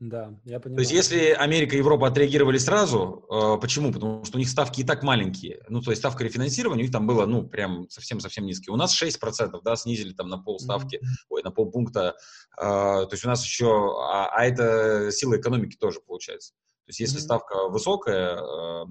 [0.00, 0.76] Да, я понимаю.
[0.76, 3.92] То есть, если Америка и Европа отреагировали сразу, э, почему?
[3.92, 5.62] Потому что у них ставки и так маленькие.
[5.68, 8.72] Ну, то есть, ставка рефинансирования у них там было, ну, прям совсем-совсем низкие.
[8.72, 11.26] У нас 6%, да, снизили там на полставки, mm-hmm.
[11.28, 12.16] ой, на полпункта.
[12.56, 16.54] Э, то есть, у нас еще, а, а это сила экономики тоже получается.
[16.90, 17.22] То есть, если mm-hmm.
[17.22, 18.84] ставка высокая, э,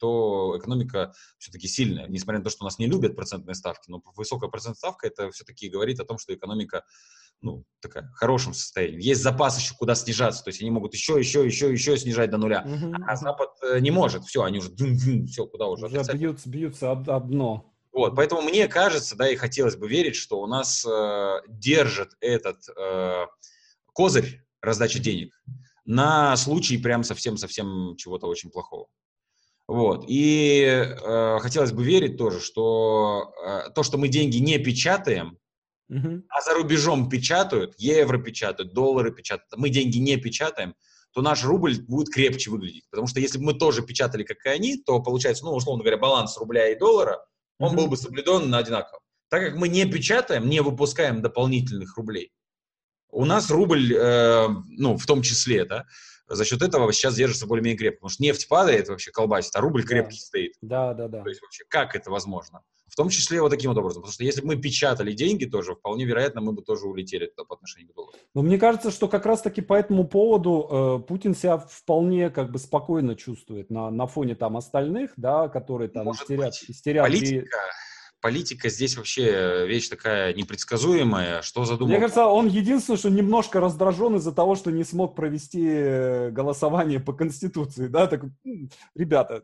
[0.00, 2.08] то экономика все-таки сильная.
[2.08, 5.30] Несмотря на то, что у нас не любят процентные ставки, но высокая процентная ставка, это
[5.30, 6.82] все-таки говорит о том, что экономика
[7.42, 9.00] ну, такая, в хорошем состоянии.
[9.00, 12.38] Есть запас еще куда снижаться, то есть они могут еще, еще, еще, еще снижать до
[12.38, 12.64] нуля.
[12.66, 12.96] Uh-huh.
[13.06, 14.72] А Запад э, не может, все, они уже,
[15.26, 15.86] все, куда уже.
[15.86, 17.72] Уже бьются, бьются об, об дно.
[17.92, 22.68] Вот, поэтому мне кажется, да, и хотелось бы верить, что у нас э, держит этот
[22.76, 23.26] э,
[23.92, 25.40] козырь раздачи денег
[25.84, 28.88] на случай прям совсем-совсем чего-то очень плохого.
[29.66, 30.04] Вот.
[30.08, 35.38] И э, хотелось бы верить тоже, что э, то, что мы деньги не печатаем,
[35.90, 36.22] uh-huh.
[36.28, 40.74] а за рубежом печатают, евро печатают, доллары печатают, мы деньги не печатаем,
[41.12, 42.84] то наш рубль будет крепче выглядеть.
[42.90, 45.98] Потому что если бы мы тоже печатали, как и они, то получается, ну, условно говоря,
[45.98, 47.24] баланс рубля и доллара,
[47.58, 47.76] он uh-huh.
[47.76, 49.00] был бы соблюден на одинаково.
[49.30, 52.32] Так как мы не печатаем, не выпускаем дополнительных рублей,
[53.14, 55.84] у нас рубль, э, ну, в том числе, да,
[56.28, 57.98] за счет этого сейчас держится более-менее крепко.
[57.98, 60.24] Потому что нефть падает, вообще колбасит, а рубль крепкий да.
[60.24, 60.52] стоит.
[60.62, 61.22] Да, да, да.
[61.22, 62.62] То есть вообще как это возможно?
[62.86, 64.02] В том числе вот таким вот образом.
[64.02, 67.44] Потому что если бы мы печатали деньги тоже, вполне вероятно, мы бы тоже улетели туда
[67.44, 68.16] по отношению к доллару.
[68.34, 72.58] Но мне кажется, что как раз-таки по этому поводу э, Путин себя вполне как бы
[72.58, 76.54] спокойно чувствует на, на фоне там остальных, да, которые там Может истерят.
[76.60, 76.70] Быть.
[76.70, 77.58] истерят Политика,
[78.24, 81.42] политика здесь вообще вещь такая непредсказуемая.
[81.42, 81.90] Что задумал?
[81.90, 87.00] Мне кажется, он единственное, что немножко раздражен из-за того, что не смог провести э, голосование
[87.00, 87.86] по Конституции.
[87.86, 88.22] Да, так,
[88.94, 89.42] ребята,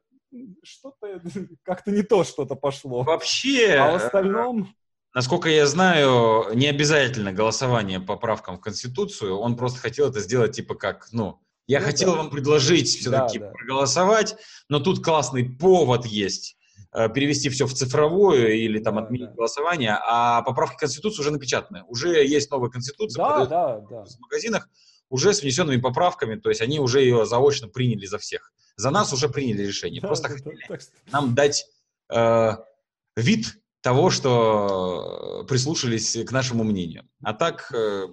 [0.62, 1.20] что-то
[1.62, 3.02] как-то не то что-то пошло.
[3.02, 4.74] Вообще, а в остальном...
[5.12, 9.36] Насколько я знаю, не обязательно голосование по правкам в Конституцию.
[9.36, 12.16] Он просто хотел это сделать типа как, ну, я ну, хотел да.
[12.16, 13.52] вам предложить все-таки да, да.
[13.52, 14.36] проголосовать,
[14.70, 16.59] но тут классный повод есть Э,
[16.92, 19.34] перевести все в цифровую или там отменить да.
[19.34, 21.84] голосование, а поправки Конституции уже напечатаны.
[21.88, 24.04] Уже есть новая Конституция да, да, да.
[24.04, 24.68] в магазинах,
[25.08, 28.52] уже с внесенными поправками, то есть они уже ее заочно приняли за всех.
[28.76, 30.00] За нас уже приняли решение.
[30.00, 30.78] Да, Просто да, хотели да,
[31.12, 31.66] нам дать
[32.08, 32.50] э,
[33.16, 37.08] вид того, что прислушались к нашему мнению.
[37.22, 38.06] А так, э,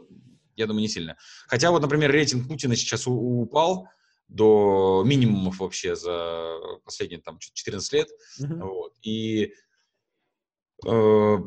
[0.55, 1.17] я думаю, не сильно.
[1.47, 3.87] Хотя вот, например, рейтинг Путина сейчас упал,
[4.27, 8.09] до минимумов вообще за последние там 14 лет.
[8.41, 8.59] Mm-hmm.
[8.61, 8.93] Вот.
[9.01, 9.53] И
[10.85, 11.37] э,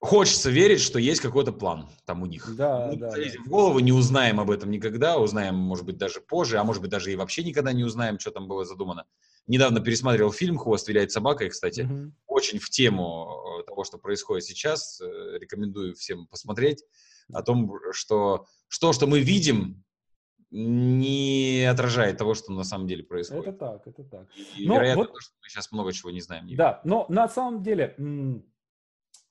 [0.00, 2.54] хочется верить, что есть какой-то план там у них.
[2.56, 3.48] Да, Мы да, залезем да.
[3.48, 6.90] в голову, не узнаем об этом никогда, узнаем, может быть, даже позже, а может быть,
[6.90, 9.06] даже и вообще никогда не узнаем, что там было задумано.
[9.46, 12.12] Недавно пересматривал фильм «Хвост виляет собакой», кстати, mm-hmm.
[12.26, 15.00] очень в тему э, того, что происходит сейчас.
[15.00, 16.84] Э, рекомендую всем посмотреть
[17.32, 19.83] о том, что что, что мы видим,
[20.54, 23.48] не отражает того, что на самом деле происходит.
[23.48, 24.28] Это так, это так.
[24.56, 26.46] И, но вероятно, вот, то, что мы сейчас много чего не знаем.
[26.46, 27.96] Не да, но на самом деле,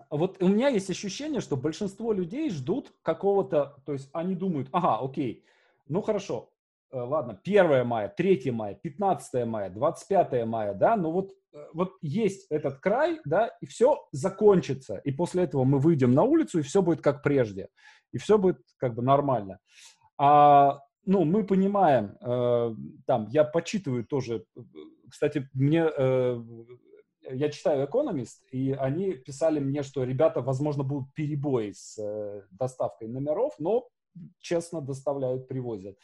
[0.10, 5.00] вот у меня есть ощущение, что большинство людей ждут какого-то, то есть они думают, ага,
[5.00, 5.46] окей,
[5.88, 6.52] ну хорошо,
[6.92, 11.94] э, ладно, 1 мая, 3 мая, 15 мая, 25 мая, да, но вот, э, вот
[12.02, 16.64] есть этот край, да, и все закончится, и после этого мы выйдем на улицу, и
[16.64, 17.70] все будет как прежде,
[18.12, 19.60] и все будет как бы нормально.
[20.18, 24.46] А ну, мы понимаем, э, там, я почитываю тоже,
[25.10, 26.44] кстати, мне, э,
[27.32, 33.08] я читаю «Экономист», и они писали мне, что ребята, возможно, будут перебои с э, доставкой
[33.08, 33.88] номеров, но
[34.40, 35.98] честно доставляют, привозят.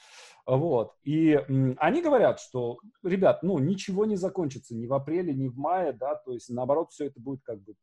[0.45, 0.93] Вот.
[1.03, 5.57] И м, они говорят, что, ребят, ну, ничего не закончится ни в апреле, ни в
[5.57, 7.75] мае, да, то есть, наоборот, все это будет как бы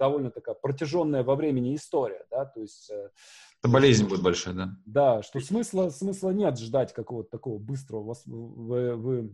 [0.00, 2.90] довольно такая протяженная во времени история, да, то есть...
[2.90, 3.10] Э,
[3.62, 4.70] это болезнь будет большая, да?
[4.86, 9.30] Да, что смысла, смысла нет ждать какого-то такого быстрого в, в,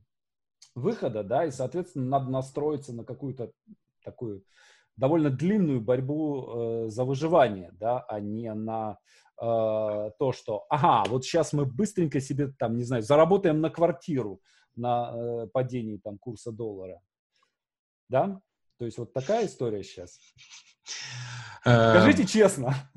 [0.75, 3.53] выхода, да, и, соответственно, надо настроиться на какую-то
[4.05, 4.43] такую
[4.97, 8.99] довольно длинную борьбу э, за выживание, да, а не на
[9.41, 9.45] э,
[10.19, 14.41] то, что, ага, вот сейчас мы быстренько себе, там, не знаю, заработаем на квартиру
[14.75, 17.01] на э, падении там курса доллара,
[18.09, 18.41] да?
[18.79, 20.19] То есть вот такая история сейчас.
[21.65, 22.91] Э, Скажите честно.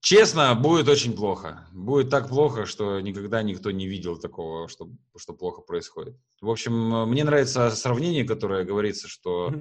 [0.00, 1.66] Честно, будет очень плохо.
[1.72, 6.16] Будет так плохо, что никогда никто не видел такого, что, что плохо происходит.
[6.40, 9.52] В общем, мне нравится сравнение, которое говорится, что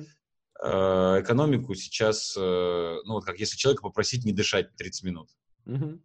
[0.61, 5.29] э, экономику сейчас, э, ну вот как если человека попросить не дышать 30 минут.
[5.65, 5.99] Угу.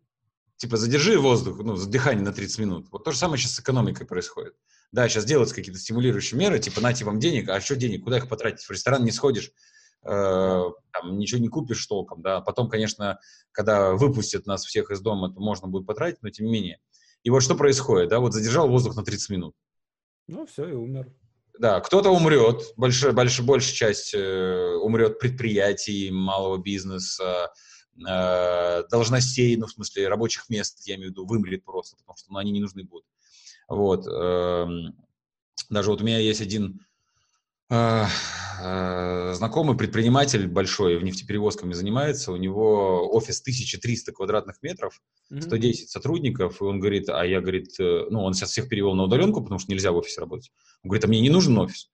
[0.57, 2.89] Типа задержи воздух, ну, дыхание на 30 минут.
[2.91, 4.55] Вот то же самое сейчас с экономикой происходит.
[4.93, 8.29] Да, сейчас делаются какие-то стимулирующие меры, типа нате вам денег, а что денег, куда их
[8.29, 8.65] потратить?
[8.65, 9.53] В ресторан не сходишь,
[10.03, 12.41] э, там, ничего не купишь толком, да.
[12.41, 13.21] Потом, конечно,
[13.53, 16.81] когда выпустят нас всех из дома, то можно будет потратить, но тем не менее.
[17.23, 19.55] И вот что происходит, да, вот задержал воздух на 30 минут.
[20.27, 21.13] Ну, все, и умер.
[21.59, 27.53] Да, кто-то умрет, большая, большая, большая часть э, умрет предприятий, малого бизнеса,
[27.97, 32.33] э, должностей, ну, в смысле, рабочих мест, я имею в виду, вымрет просто, потому что
[32.33, 33.05] ну, они не нужны будут.
[33.71, 34.07] Вот.
[34.07, 34.67] Э,
[35.71, 36.81] даже вот у меня есть один
[37.71, 38.05] э,
[38.63, 46.61] э, знакомый предприниматель большой, в нефтеперевозками занимается, у него офис 1300 квадратных метров, 110 сотрудников,
[46.61, 49.59] и он говорит, а я, говорит, э, ну, он сейчас всех перевел на удаленку, потому
[49.59, 50.51] что нельзя в офисе работать.
[50.83, 51.89] Он говорит, а мне не нужен офис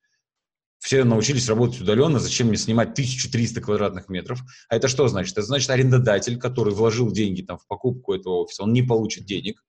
[0.79, 4.41] все научились работать удаленно, зачем мне снимать 1300 квадратных метров?
[4.69, 5.33] А это что значит?
[5.33, 9.65] Это значит, арендодатель, который вложил деньги там, в покупку этого офиса, он не получит денег.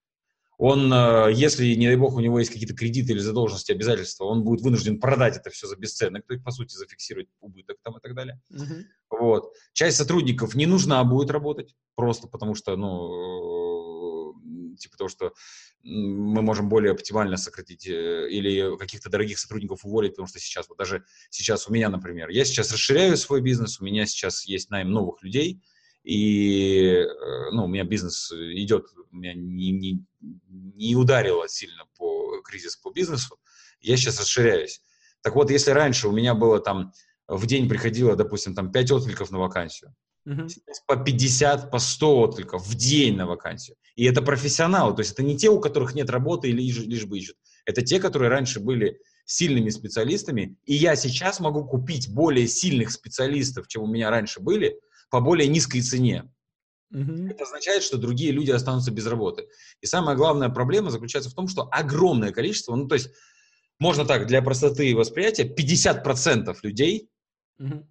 [0.58, 4.44] Он, э, если, не дай бог, у него есть какие-то кредиты или задолженности, обязательства, он
[4.44, 8.02] будет вынужден продать это все за бесценок, то есть, по сути, зафиксировать убыток там и
[8.02, 8.42] так далее.
[8.52, 8.84] Uh-huh.
[9.12, 9.54] Вот.
[9.74, 15.34] Часть сотрудников не нужна будет работать, просто потому что, ну, э, типа того, что
[15.84, 20.78] мы можем более оптимально сократить э, или каких-то дорогих сотрудников уволить, потому что сейчас, вот
[20.80, 24.90] даже сейчас у меня, например, я сейчас расширяю свой бизнес, у меня сейчас есть найм
[24.90, 25.62] новых людей,
[26.08, 30.06] и э, ну, у меня бизнес идет, у меня не, не,
[30.48, 33.38] не ударило сильно по кризис по бизнесу,
[33.82, 34.82] я сейчас расширяюсь.
[35.22, 36.94] Так вот, если раньше у меня было там
[37.28, 39.94] в день приходило, допустим, там 5 откликов на вакансию,
[40.28, 40.46] Uh-huh.
[40.88, 43.78] По 50, по 100 откликов в день на вакансию.
[43.96, 47.06] И это профессионалы, то есть это не те, у которых нет работы или лишь, лишь
[47.06, 47.38] бы ищут.
[47.66, 53.70] Это те, которые раньше были сильными специалистами, и я сейчас могу купить более сильных специалистов,
[53.70, 54.78] чем у меня раньше были,
[55.10, 56.32] по более низкой цене.
[56.94, 57.30] Uh-huh.
[57.30, 59.48] Это означает, что другие люди останутся без работы.
[59.82, 63.10] И самая главная проблема заключается в том, что огромное количество, ну то есть
[63.80, 67.10] можно так, для простоты восприятия, 50% людей
[67.60, 67.86] uh-huh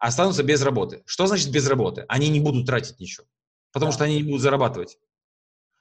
[0.00, 1.02] останутся без работы.
[1.06, 2.04] Что значит без работы?
[2.08, 3.26] Они не будут тратить ничего,
[3.70, 3.94] потому да.
[3.94, 4.98] что они не будут зарабатывать.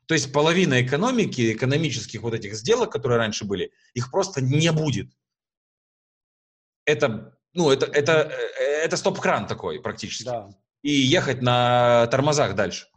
[0.05, 5.09] То есть половина экономики, экономических вот этих сделок, которые раньше были, их просто не будет.
[6.85, 10.25] Это, ну, это, это, э, это стоп-кран такой практически.
[10.25, 10.49] Да.
[10.81, 12.87] И ехать на тормозах дальше.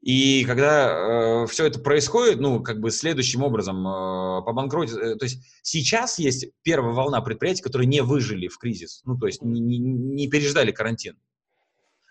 [0.00, 5.16] И когда э, все это происходит, ну, как бы следующим образом э, по банкроте, э,
[5.16, 9.42] то есть сейчас есть первая волна предприятий, которые не выжили в кризис, ну, то есть
[9.42, 11.18] не, не, не переждали карантин.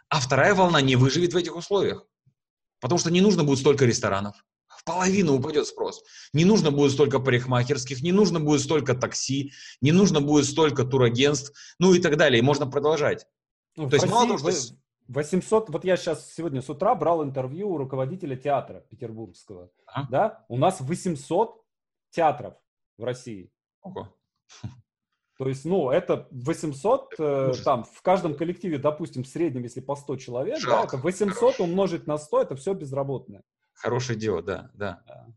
[0.10, 2.06] А вторая волна не выживет в этих условиях,
[2.82, 4.36] потому что не нужно будет столько ресторанов,
[4.68, 6.04] в половину упадет спрос.
[6.34, 11.54] Не нужно будет столько парикмахерских, не нужно будет столько такси, не нужно будет столько турагентств,
[11.80, 12.40] ну и так далее.
[12.40, 13.26] И можно продолжать.
[13.76, 14.76] Ну, то есть России мало того, что...
[15.08, 20.08] 800, вот я сейчас сегодня с утра брал интервью у руководителя театра петербургского, а?
[20.10, 21.62] да, у нас 800
[22.10, 22.56] театров
[22.98, 23.52] в России.
[23.82, 24.14] Ого.
[25.38, 29.96] То есть, ну, это 800, э, там, в каждом коллективе, допустим, в среднем, если по
[29.96, 31.64] 100 человек, да, это 800 Хорошо.
[31.64, 33.44] умножить на 100, это все безработное.
[33.74, 35.04] Хорошее дело, да, да.
[35.06, 35.28] да.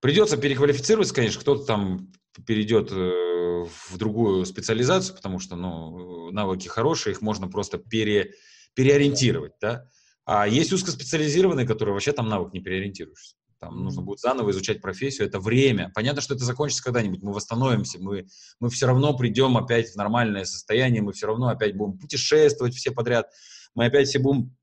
[0.00, 2.12] Придется переквалифицироваться, конечно, кто-то там
[2.46, 8.34] перейдет э, в другую специализацию, потому что, ну, навыки хорошие, их можно просто пере
[8.78, 9.88] переориентировать, да.
[10.24, 13.34] А есть узкоспециализированные, которые вообще там навык не переориентируешься.
[13.58, 15.90] Там нужно будет заново изучать профессию, это время.
[15.96, 18.28] Понятно, что это закончится когда-нибудь, мы восстановимся, мы,
[18.60, 22.92] мы все равно придем опять в нормальное состояние, мы все равно опять будем путешествовать все
[22.92, 23.28] подряд,
[23.74, 24.56] мы опять все будем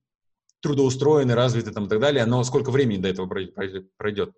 [0.62, 4.32] трудоустроены, развиты там и так далее, но сколько времени до этого пройдет?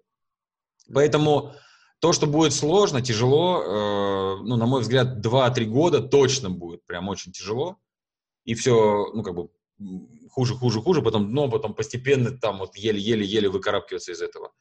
[0.91, 1.53] Поэтому
[1.99, 7.09] то, что будет сложно, тяжело, э, ну, на мой взгляд, 2-3 года точно будет прям
[7.09, 7.77] очень тяжело,
[8.43, 9.49] и все, ну, как бы
[10.29, 14.51] хуже, хуже, хуже, потом дно, потом постепенно там вот еле-еле-еле выкарабкиваться из этого.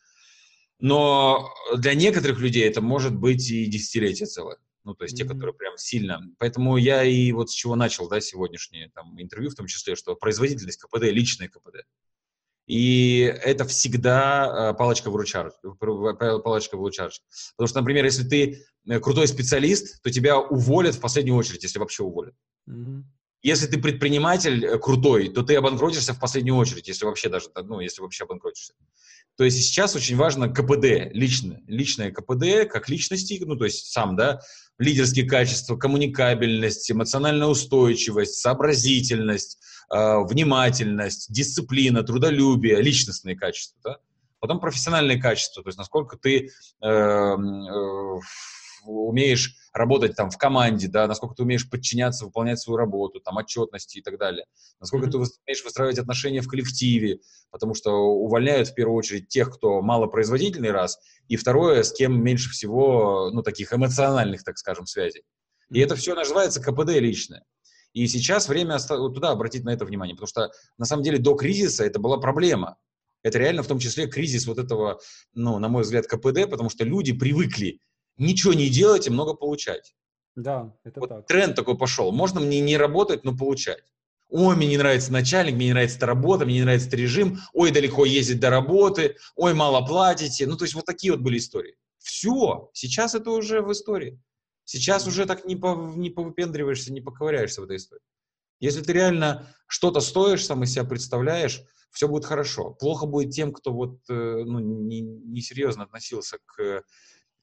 [0.78, 4.58] Но для некоторых людей это может быть и десятилетие целое.
[4.84, 5.24] Ну, то есть mm-hmm.
[5.24, 6.20] те, которые прям сильно.
[6.38, 10.14] Поэтому я и вот с чего начал, да, сегодняшнее там интервью в том числе, что
[10.14, 11.84] производительность КПД, личное КПД.
[12.66, 15.70] И это всегда э, палочка-выручалочка.
[15.80, 17.24] Палочка-выручалочка.
[17.56, 21.78] Потому что, например, если ты э, крутой специалист, то тебя уволят в последнюю очередь, если
[21.78, 22.34] вообще уволят.
[22.68, 23.02] Mm-hmm.
[23.46, 27.78] Если ты предприниматель э, крутой, то ты обанкротишься в последнюю очередь, если вообще даже, ну,
[27.78, 28.72] если вообще обанкротишься.
[29.36, 34.16] То есть сейчас очень важно КПД, личное, личное КПД, как личности, ну, то есть сам,
[34.16, 34.40] да,
[34.80, 39.58] лидерские качества, коммуникабельность, эмоциональная устойчивость, сообразительность,
[39.94, 43.96] э, внимательность, дисциплина, трудолюбие, личностные качества, да.
[44.40, 46.50] Потом профессиональные качества, то есть насколько ты
[46.82, 47.36] э, э,
[48.90, 53.98] умеешь работать там в команде, да, насколько ты умеешь подчиняться, выполнять свою работу, там, отчетности
[53.98, 54.46] и так далее,
[54.80, 55.10] насколько mm-hmm.
[55.10, 57.20] ты умеешь выстраивать отношения в коллективе,
[57.50, 62.50] потому что увольняют в первую очередь тех, кто малопроизводительный раз, и второе, с кем меньше
[62.50, 65.22] всего, ну, таких эмоциональных, так скажем, связей.
[65.70, 67.44] И это все называется КПД личное.
[67.92, 71.84] И сейчас время туда обратить на это внимание, потому что на самом деле до кризиса
[71.84, 72.76] это была проблема.
[73.22, 75.00] Это реально в том числе кризис вот этого,
[75.32, 77.80] ну, на мой взгляд, КПД, потому что люди привыкли
[78.16, 79.94] ничего не делать и много получать.
[80.34, 81.26] Да, это вот так.
[81.26, 82.12] Тренд такой пошел.
[82.12, 83.84] Можно мне не работать, но получать.
[84.28, 87.38] Ой, мне не нравится начальник, мне не нравится эта работа, мне не нравится этот режим,
[87.52, 90.46] ой, далеко ездить до работы, ой, мало платите.
[90.46, 91.76] Ну, то есть вот такие вот были истории.
[91.98, 94.20] Все, сейчас это уже в истории.
[94.64, 98.02] Сейчас уже так не, по, не повыпендриваешься, не поковыряешься в этой истории.
[98.58, 101.62] Если ты реально что-то стоишь, сам из себя представляешь,
[101.92, 102.72] все будет хорошо.
[102.72, 106.82] Плохо будет тем, кто вот, э, ну, не, несерьезно относился к,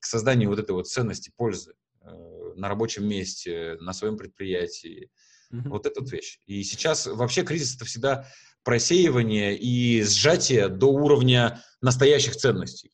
[0.04, 2.08] к созданию вот этой вот ценности, пользы э,
[2.56, 5.10] на рабочем месте, на своем предприятии.
[5.52, 5.70] Mm-hmm.
[5.70, 6.40] Вот эта вот вещь.
[6.46, 8.28] И сейчас вообще кризис это всегда
[8.64, 12.94] просеивание и сжатие до уровня настоящих ценностей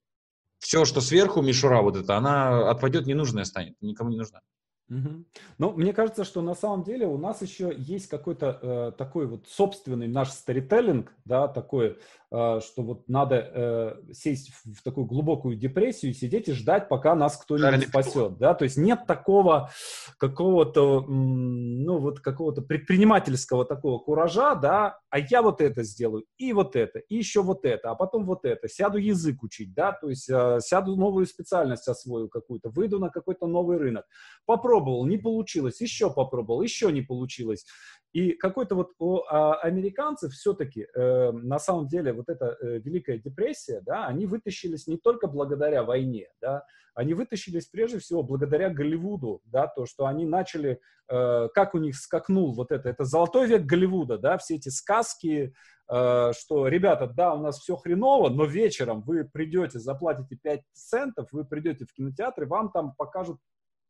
[0.60, 4.42] все, что сверху мишура вот эта, она отпадет ненужная станет, никому не нужна.
[4.90, 5.26] Угу.
[5.60, 9.48] Ну, мне кажется, что на самом деле у нас еще есть какой-то э, такой вот
[9.48, 12.00] собственный наш старителлинг, да, такой,
[12.32, 17.88] что вот надо э, сесть в, такую глубокую депрессию, сидеть и ждать, пока нас кто-нибудь
[17.88, 19.72] спасет, да, то есть нет такого
[20.20, 26.76] какого-то, ну, вот какого-то предпринимательского такого куража, да, а я вот это сделаю, и вот
[26.76, 30.30] это, и еще вот это, а потом вот это, сяду язык учить, да, то есть
[30.30, 34.06] э, сяду новую специальность освою какую-то, выйду на какой-то новый рынок,
[34.46, 37.66] попробовал, не получилось, еще попробовал, еще не получилось.
[38.12, 43.20] И какой-то вот у а, американцев все-таки э, на самом деле вот эта э, Великая
[43.20, 46.64] депрессия, да, они вытащились не только благодаря войне, да,
[46.96, 51.96] они вытащились прежде всего благодаря Голливуду, да, то, что они начали, э, как у них
[51.96, 55.54] скакнул вот это, это золотой век Голливуда, да, все эти сказки,
[55.88, 61.28] э, что, ребята, да, у нас все хреново, но вечером вы придете, заплатите 5 центов,
[61.32, 63.38] вы придете в кинотеатр, и вам там покажут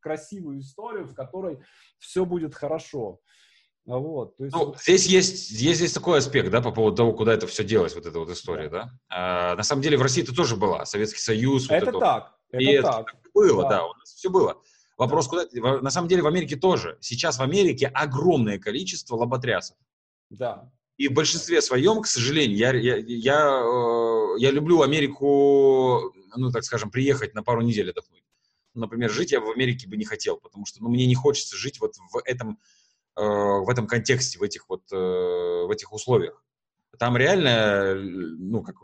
[0.00, 1.60] красивую историю, в которой
[1.98, 3.20] все будет хорошо.
[3.86, 4.56] Вот, то есть...
[4.56, 7.94] Ну, здесь есть, есть здесь такой аспект, да, по поводу того, куда это все делось,
[7.94, 8.84] вот эта вот история, да.
[8.84, 8.92] да?
[9.08, 11.68] А, на самом деле в России это тоже была, Советский Союз.
[11.68, 13.08] Вот это, так, это и так.
[13.08, 13.68] Это было, да.
[13.68, 14.62] да, у нас все было.
[14.96, 15.46] Вопрос, да.
[15.46, 15.80] куда...
[15.80, 16.98] На самом деле в Америке тоже.
[17.00, 19.76] Сейчас в Америке огромное количество лоботрясов.
[20.28, 20.70] Да.
[20.98, 26.62] И в большинстве своем, к сожалению, я, я, я, э, я люблю Америку, ну, так
[26.64, 28.22] скажем, приехать на пару недель отдохнуть
[28.74, 31.80] например, жить я в Америке бы не хотел, потому что ну, мне не хочется жить
[31.80, 32.58] вот в этом,
[33.16, 36.42] в этом контексте, в этих вот, э, в этих условиях.
[36.98, 38.76] Там реально, ну, как,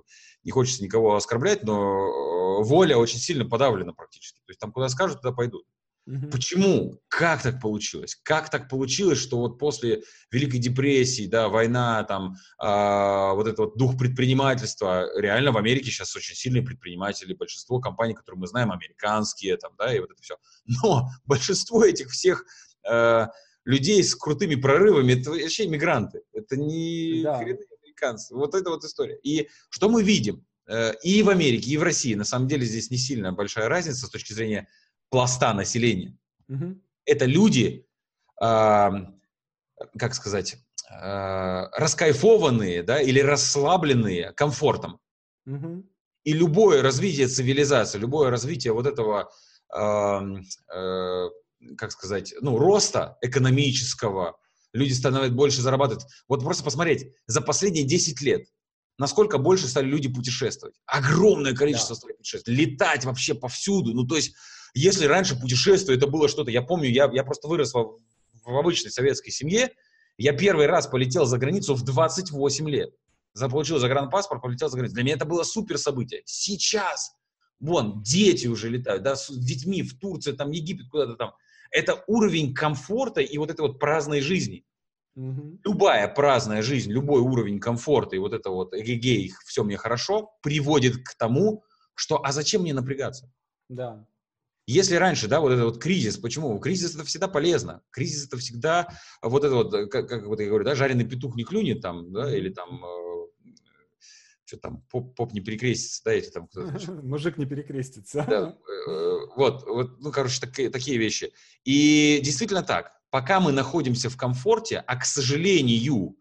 [0.45, 4.39] не хочется никого оскорблять, но э, воля очень сильно подавлена практически.
[4.39, 5.67] То есть там куда скажут, туда пойдут.
[6.07, 6.29] Угу.
[6.31, 7.01] Почему?
[7.09, 8.17] Как так получилось?
[8.23, 13.77] Как так получилось, что вот после Великой депрессии, да, война, там, э, вот этот вот
[13.77, 19.57] дух предпринимательства, реально в Америке сейчас очень сильные предприниматели, большинство компаний, которые мы знаем, американские,
[19.57, 20.37] там, да, и вот это все.
[20.83, 22.45] Но большинство этих всех
[22.89, 23.27] э,
[23.67, 27.39] людей с крутыми прорывами, это вообще иммигранты, это не да.
[27.39, 28.35] американцы.
[28.35, 29.19] Вот это вот история.
[29.23, 30.47] И что мы видим?
[30.69, 34.07] Э, и в Америке, и в России, на самом деле, здесь не сильно большая разница
[34.07, 34.69] с точки зрения
[35.11, 36.17] пласта населения.
[36.49, 36.81] Угу.
[37.05, 37.87] Это люди,
[38.41, 38.91] э,
[39.99, 40.57] как сказать,
[40.89, 45.01] э, раскайфованные, да, или расслабленные комфортом.
[45.47, 45.85] Угу.
[46.23, 49.31] И любое развитие цивилизации, любое развитие вот этого,
[49.75, 50.21] э,
[50.73, 51.31] э,
[51.77, 54.39] как сказать, ну, роста экономического,
[54.73, 56.05] люди становятся больше зарабатывать.
[56.29, 58.47] Вот просто посмотреть, за последние 10 лет,
[58.99, 60.77] насколько больше стали люди путешествовать.
[60.87, 62.01] Огромное количество да.
[62.01, 63.93] стали путешествовать, летать вообще повсюду.
[63.93, 64.35] Ну, то есть
[64.75, 67.99] если раньше путешествие это было что-то, я помню, я, я просто вырос в,
[68.45, 69.71] в обычной советской семье,
[70.19, 72.91] я первый раз полетел за границу в 28 лет.
[73.51, 74.95] Получил загранпаспорт, полетел за границу.
[74.95, 76.23] Для меня это было супер событие.
[76.25, 77.13] Сейчас,
[77.61, 81.33] вон, дети уже летают, да, с детьми в Турцию, там, Египет, куда-то там.
[81.71, 84.65] Это уровень комфорта и вот этой вот праздной жизни.
[85.17, 85.61] Угу.
[85.65, 91.03] Любая праздная жизнь, любой уровень комфорта и вот это вот эгегей, все мне хорошо, приводит
[91.03, 91.65] к тому,
[91.95, 93.33] что а зачем мне напрягаться?
[93.69, 94.07] Да.
[94.69, 96.59] Если раньше, да, вот этот вот кризис, почему?
[96.59, 97.83] Кризис это всегда полезно.
[97.91, 98.89] Кризис это всегда
[99.23, 102.13] вот это вот, э, как, как вот я говорю, да, жареный петух не клюнет там,
[102.13, 103.06] да, или там э,
[104.47, 106.49] что там, поп, поп не перекрестится, да, эти там
[107.03, 108.25] Мужик не перекрестится.
[108.29, 108.57] Да,
[108.89, 111.33] э, вот, вот, ну, короче, такие, такие вещи.
[111.65, 116.17] И действительно так, пока мы находимся в комфорте, а, к сожалению,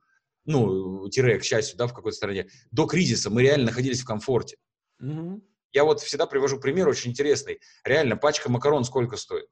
[0.45, 4.57] ну, тире, к счастью, да, в какой-то стране, до кризиса мы реально находились в комфорте.
[4.99, 5.41] Угу.
[5.71, 7.59] Я вот всегда привожу пример очень интересный.
[7.83, 9.47] Реально, пачка макарон сколько стоит?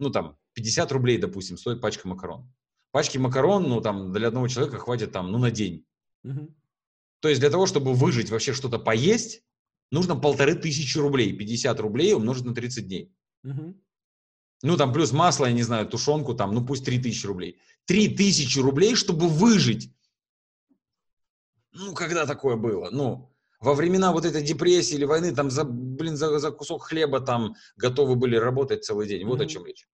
[0.00, 2.50] ну, там, 50 рублей, допустим, стоит пачка макарон.
[2.90, 5.86] Пачки макарон, ну, там, для одного человека хватит, там, ну, на день.
[6.24, 6.56] Угу.
[7.20, 9.42] То есть для того, чтобы выжить, вообще что-то поесть,
[9.90, 11.36] нужно полторы тысячи рублей.
[11.36, 13.12] 50 рублей умножить на 30 дней.
[13.44, 13.80] Угу.
[14.62, 17.60] Ну, там, плюс масло, я не знаю, тушенку, там, ну, пусть 3 тысячи рублей.
[17.86, 19.92] 3 тысячи рублей, чтобы выжить.
[21.72, 22.90] Ну, когда такое было?
[22.90, 27.20] Ну, во времена вот этой депрессии или войны, там, за, блин, за, за кусок хлеба
[27.20, 29.26] там готовы были работать целый день.
[29.26, 29.44] Вот mm-hmm.
[29.44, 29.86] о чем речь.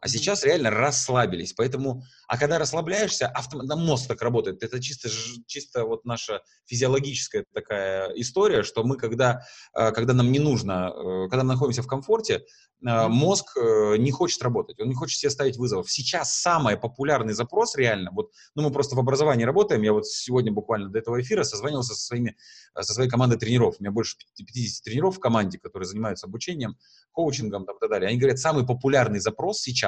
[0.00, 1.54] А сейчас реально расслабились.
[1.54, 3.66] Поэтому, а когда расслабляешься, автом...
[3.66, 4.62] мозг так работает.
[4.62, 5.08] Это чисто,
[5.46, 9.42] чисто вот наша физиологическая такая история, что мы, когда,
[9.76, 12.44] э, когда нам не нужно, э, когда мы находимся в комфорте,
[12.86, 13.56] э, мозг
[13.98, 15.90] не хочет работать, он не хочет себе ставить вызовов.
[15.90, 20.52] Сейчас самый популярный запрос реально, вот, ну мы просто в образовании работаем, я вот сегодня
[20.52, 22.36] буквально до этого эфира созванивался со, своими,
[22.78, 26.76] со своей командой тренеров, у меня больше 50 тренеров в команде, которые занимаются обучением,
[27.10, 28.08] коучингом там, и так далее.
[28.08, 29.87] Они говорят, самый популярный запрос сейчас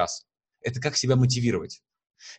[0.61, 1.81] это как себя мотивировать.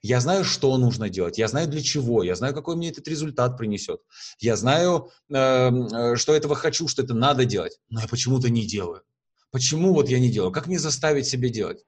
[0.00, 3.58] Я знаю, что нужно делать, я знаю для чего, я знаю, какой мне этот результат
[3.58, 4.00] принесет,
[4.38, 8.64] я знаю, эм, э, что этого хочу, что это надо делать, но я почему-то не
[8.64, 9.02] делаю.
[9.50, 10.52] Почему вот я не делаю?
[10.52, 11.84] Как мне заставить себе делать?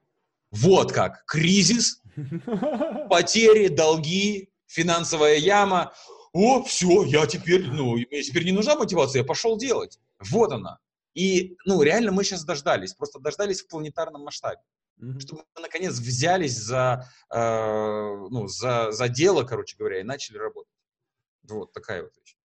[0.51, 1.25] Вот как.
[1.25, 2.01] Кризис,
[3.09, 5.93] потери, долги, финансовая яма.
[6.31, 9.99] О, все, я теперь, ну, мне теперь не нужна мотивация, я пошел делать.
[10.19, 10.79] Вот она.
[11.13, 14.61] И, ну, реально мы сейчас дождались, просто дождались в планетарном масштабе.
[15.01, 15.19] Mm-hmm.
[15.19, 20.71] Чтобы мы, наконец, взялись за, э, ну, за, за дело, короче говоря, и начали работать.
[21.43, 22.37] Вот такая вот вещь.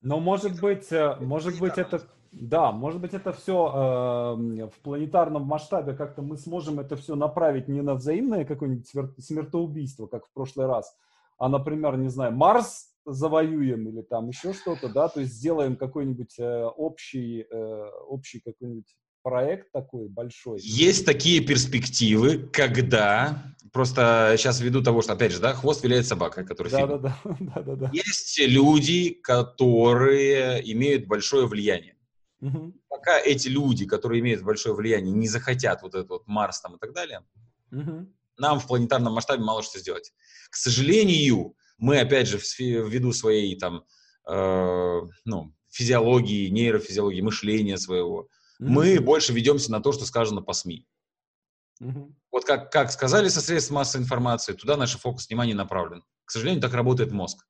[0.00, 2.02] Но, может быть, э, может быть, это...
[2.30, 7.68] Да, может быть, это все э, в планетарном масштабе как-то мы сможем это все направить
[7.68, 8.86] не на взаимное какое-нибудь
[9.18, 10.94] смертоубийство, как в прошлый раз,
[11.38, 16.38] а, например, не знаю, Марс завоюем или там еще что-то, да, то есть сделаем какой-нибудь
[16.38, 18.94] э, общий, э, общий какой-нибудь
[19.28, 20.58] проект такой большой.
[20.62, 26.44] Есть такие перспективы, когда просто сейчас ввиду того, что опять же, да, хвост виляет собака,
[26.44, 27.90] который да, да, да, да, да, да.
[27.92, 31.96] Есть люди, которые имеют большое влияние.
[32.40, 32.72] Угу.
[32.88, 36.78] Пока эти люди, которые имеют большое влияние, не захотят вот этот вот Марс там и
[36.78, 37.20] так далее,
[37.70, 38.06] угу.
[38.38, 40.10] нам в планетарном масштабе мало что сделать.
[40.50, 43.84] К сожалению, мы, опять же, ввиду своей там,
[44.26, 48.28] э, ну, физиологии, нейрофизиологии, мышления своего,
[48.60, 48.66] mm-hmm.
[48.68, 50.86] мы больше ведемся на то, что сказано по СМИ.
[51.82, 52.14] Mm-hmm.
[52.32, 56.02] Вот как, как сказали со средств массовой информации, туда наш фокус внимания направлен.
[56.24, 57.46] К сожалению, так работает мозг.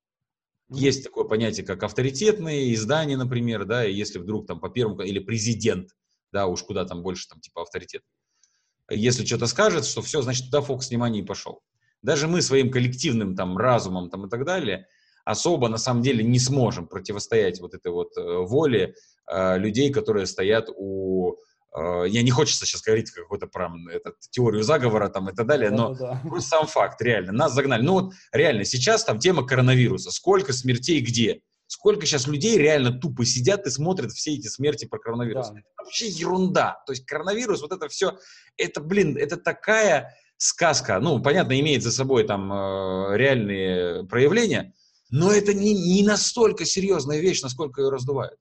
[0.71, 0.77] Mm-hmm.
[0.77, 5.19] Есть такое понятие, как авторитетные издания, например, да, и если вдруг там по первому, или
[5.19, 5.91] президент,
[6.33, 8.03] да, уж куда там больше там типа авторитет.
[8.91, 11.63] Если что-то скажет, что все, значит, туда фокус внимания и пошел.
[12.03, 14.87] Даже мы своим коллективным там разумом там и так далее
[15.29, 18.95] особо на самом деле не сможем противостоять вот этой вот э, воле
[19.31, 21.37] людей, которые стоят у
[21.75, 25.95] я не хочется сейчас говорить какую-то про этот, теорию заговора там и так далее, но
[25.95, 26.41] да, да.
[26.41, 27.83] сам факт, реально, нас загнали.
[27.83, 33.25] Ну вот реально, сейчас там тема коронавируса, сколько смертей где, сколько сейчас людей реально тупо
[33.25, 35.51] сидят и смотрят все эти смерти про коронавирус.
[35.51, 35.59] Да.
[35.59, 36.83] Это вообще ерунда.
[36.87, 38.19] То есть коронавирус, вот это все,
[38.57, 44.73] это, блин, это такая сказка, ну, понятно, имеет за собой там э, реальные проявления,
[45.11, 48.39] но это не, не настолько серьезная вещь, насколько ее раздувают.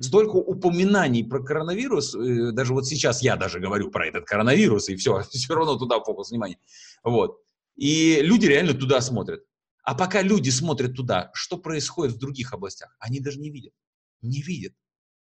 [0.00, 4.96] Столько упоминаний про коронавирус, э, даже вот сейчас я даже говорю про этот коронавирус, и
[4.96, 6.58] все, все равно туда фокус внимания.
[7.02, 7.40] Вот.
[7.76, 9.42] И люди реально туда смотрят.
[9.82, 13.72] А пока люди смотрят туда, что происходит в других областях, они даже не видят.
[14.20, 14.74] Не видят.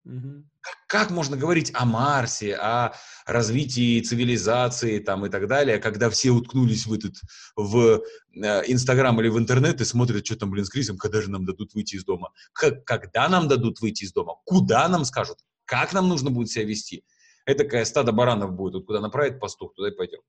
[0.04, 0.44] Угу.
[0.86, 2.94] Как, можно говорить о Марсе, о
[3.26, 7.16] развитии цивилизации там, и так далее, когда все уткнулись в этот
[7.54, 8.02] в
[8.34, 11.44] э, Инстаграм или в интернет и смотрят, что там, блин, с кризисом, когда же нам
[11.44, 12.32] дадут выйти из дома?
[12.52, 14.36] Как, когда нам дадут выйти из дома?
[14.44, 15.38] Куда нам скажут?
[15.66, 17.04] Как нам нужно будет себя вести?
[17.44, 20.20] Это такая стадо баранов будет, вот куда направит пастух, туда и пойдем.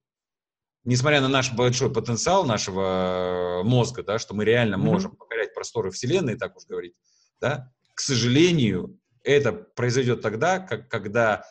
[0.83, 4.79] Несмотря на наш большой потенциал нашего э, мозга, да, что мы реально mm-hmm.
[4.79, 6.93] можем покорять просторы Вселенной, так уж говорить,
[7.39, 11.43] да, к сожалению, это произойдет тогда, как, когда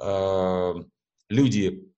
[0.00, 0.74] э,
[1.28, 1.92] люди,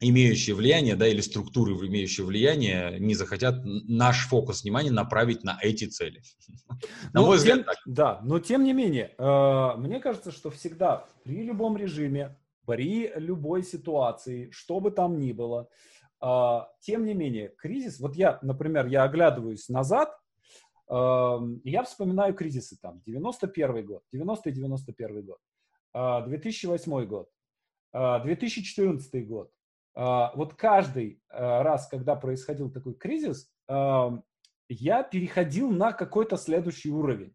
[0.00, 5.86] имеющие влияние, да, или структуры, имеющие влияние, не захотят наш фокус внимания направить на эти
[5.86, 6.22] цели.
[7.12, 7.76] На мой взгляд, так.
[7.86, 13.62] Да, но тем не менее, э, мне кажется, что всегда при любом режиме, при любой
[13.62, 15.68] ситуации, что бы там ни было,
[16.20, 20.16] э, тем не менее, кризис, вот я, например, я оглядываюсь назад,
[20.88, 25.38] я вспоминаю кризисы там, 91 год, 90-91 год,
[26.26, 27.28] 2008 а, год,
[28.24, 29.50] 2014 а, год.
[29.94, 37.34] А, вот каждый раз, когда происходил такой кризис, я переходил на какой-то следующий уровень.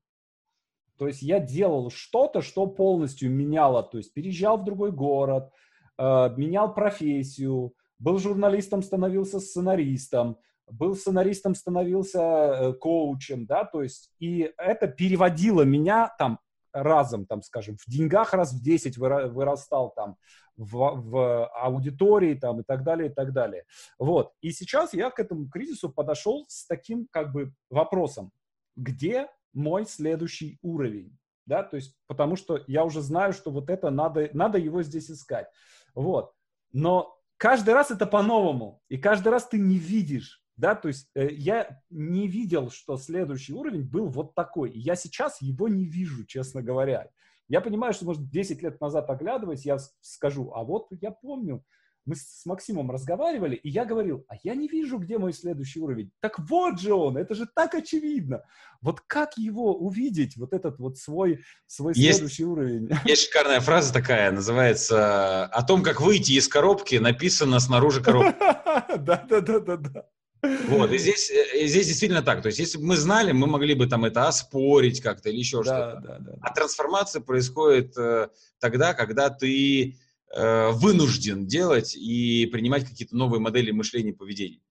[0.97, 5.51] То есть я делал что-то, что полностью меняло, то есть переезжал в другой город,
[5.97, 10.37] менял профессию, был журналистом, становился сценаристом,
[10.69, 16.39] был сценаристом, становился э, коучем, да, то есть, и это переводило меня там
[16.73, 20.17] разом, там, скажем, в деньгах раз в 10 вырастал там,
[20.55, 23.63] в, в аудитории там и так далее, и так далее.
[23.97, 24.33] Вот.
[24.41, 28.31] И сейчас я к этому кризису подошел с таким как бы вопросом.
[28.75, 31.17] Где мой следующий уровень?
[31.45, 35.09] Да, то есть, потому что я уже знаю, что вот это надо, надо его здесь
[35.09, 35.47] искать.
[35.95, 36.31] Вот.
[36.71, 38.81] Но каждый раз это по-новому.
[38.89, 43.53] И каждый раз ты не видишь, да, то есть э, я не видел, что следующий
[43.53, 44.71] уровень был вот такой.
[44.71, 47.09] И я сейчас его не вижу, честно говоря.
[47.47, 51.63] Я понимаю, что, может, 10 лет назад оглядываясь, я скажу, а вот я помню,
[52.05, 56.11] мы с Максимом разговаривали, и я говорил, а я не вижу, где мой следующий уровень.
[56.19, 58.43] Так вот же он, это же так очевидно.
[58.81, 62.89] Вот как его увидеть, вот этот вот свой, свой есть, следующий уровень?
[63.05, 68.35] Есть шикарная фраза такая, называется «О том, как выйти из коробки, написано снаружи коробки».
[68.97, 70.05] Да-да-да-да-да.
[70.41, 72.41] Вот, и здесь, э, и здесь действительно так.
[72.41, 75.63] То есть, если бы мы знали, мы могли бы там это оспорить как-то или еще
[75.63, 76.07] да, что-то.
[76.07, 78.29] Да, да, а трансформация происходит э,
[78.59, 79.97] тогда, когда ты
[80.33, 84.61] э, вынужден делать и принимать какие-то новые модели мышления и поведения.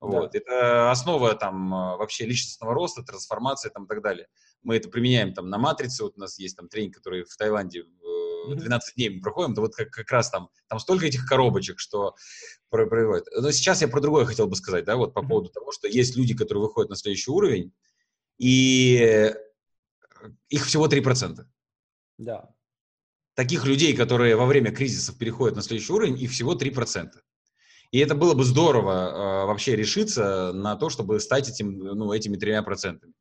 [0.00, 0.32] Вот.
[0.32, 0.38] Да.
[0.38, 4.28] Это основа там э, вообще личностного роста, трансформации там, и так далее.
[4.62, 6.04] Мы это применяем там на матрице.
[6.04, 7.84] Вот у нас есть там тренинг, который в Таиланде
[8.54, 12.14] 12 дней мы проходим, то вот как, как раз там, там столько этих коробочек, что
[12.70, 13.26] происходит.
[13.36, 16.16] Но сейчас я про другое хотел бы сказать, да, вот по поводу того, что есть
[16.16, 17.72] люди, которые выходят на следующий уровень,
[18.38, 19.32] и
[20.48, 21.44] их всего 3%.
[22.18, 22.50] Да.
[23.34, 27.10] Таких людей, которые во время кризисов переходят на следующий уровень, их всего 3%.
[27.90, 32.36] И это было бы здорово э, вообще решиться на то, чтобы стать этим, ну, этими
[32.36, 33.14] тремя процентами.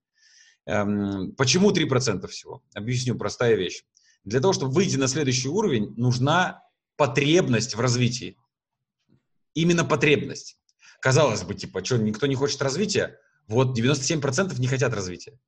[0.66, 2.62] Эм, почему 3% всего?
[2.74, 3.84] Объясню, простая вещь.
[4.24, 6.64] Для того, чтобы выйти на следующий уровень, нужна
[6.96, 8.38] потребность в развитии.
[9.54, 10.58] Именно потребность.
[11.00, 13.20] Казалось бы, типа, что, никто не хочет развития?
[13.48, 15.40] Вот 97% не хотят развития.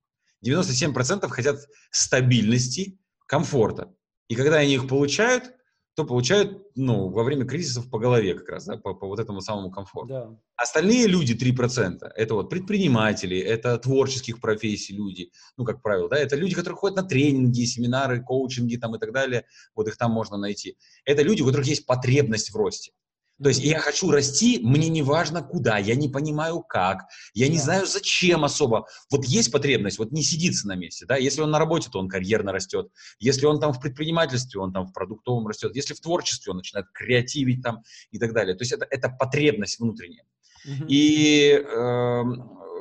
[0.45, 1.59] 97% хотят
[1.91, 3.93] стабильности, комфорта.
[4.28, 5.51] И когда они их получают,
[6.00, 9.41] то получают, ну, во время кризисов по голове как раз, да, по, по вот этому
[9.41, 10.08] самому комфорту.
[10.08, 10.39] Да.
[10.56, 16.38] Остальные люди, 3%, это вот предприниматели, это творческих профессий люди, ну, как правило, да, это
[16.38, 19.45] люди, которые ходят на тренинги, семинары, коучинги там и так далее,
[19.76, 20.78] вот их там можно найти.
[21.04, 22.93] Это люди, у которых есть потребность в росте.
[23.41, 27.57] То есть я хочу расти, мне не важно куда, я не понимаю как, я не
[27.57, 27.63] да.
[27.63, 28.87] знаю зачем особо.
[29.09, 32.09] Вот есть потребность, вот не сидится на месте, да, если он на работе, то он
[32.09, 36.51] карьерно растет, если он там в предпринимательстве, он там в продуктовом растет, если в творчестве,
[36.51, 38.55] он начинает креативить там и так далее.
[38.55, 40.25] То есть это, это потребность внутренняя.
[40.65, 40.85] Угу.
[40.89, 42.23] И, э,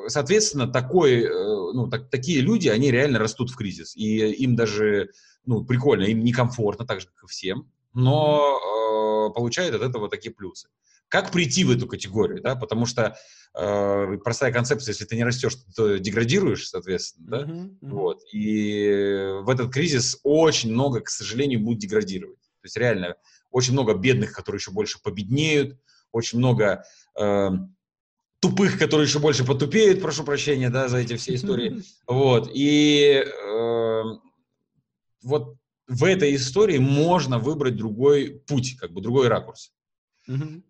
[0.08, 5.10] соответственно, такой, э, ну, так, такие люди, они реально растут в кризис, и им даже,
[5.46, 8.58] ну, прикольно, им некомфортно, так же, как и всем, но
[9.30, 10.68] получает от этого такие плюсы.
[11.08, 13.16] Как прийти в эту категорию, да, потому что
[13.54, 17.76] э, простая концепция, если ты не растешь, то деградируешь, соответственно, да, uh-huh, uh-huh.
[17.80, 22.40] вот, и в этот кризис очень много, к сожалению, будет деградировать.
[22.40, 23.16] То есть реально
[23.50, 25.78] очень много бедных, которые еще больше победнеют,
[26.12, 26.84] очень много
[27.18, 27.50] э,
[28.40, 34.02] тупых, которые еще больше потупеют, прошу прощения, да, за эти все истории, вот, и э,
[35.22, 35.56] вот
[35.88, 39.72] в этой истории можно выбрать другой путь, как бы другой ракурс.
[40.28, 40.62] Uh-huh.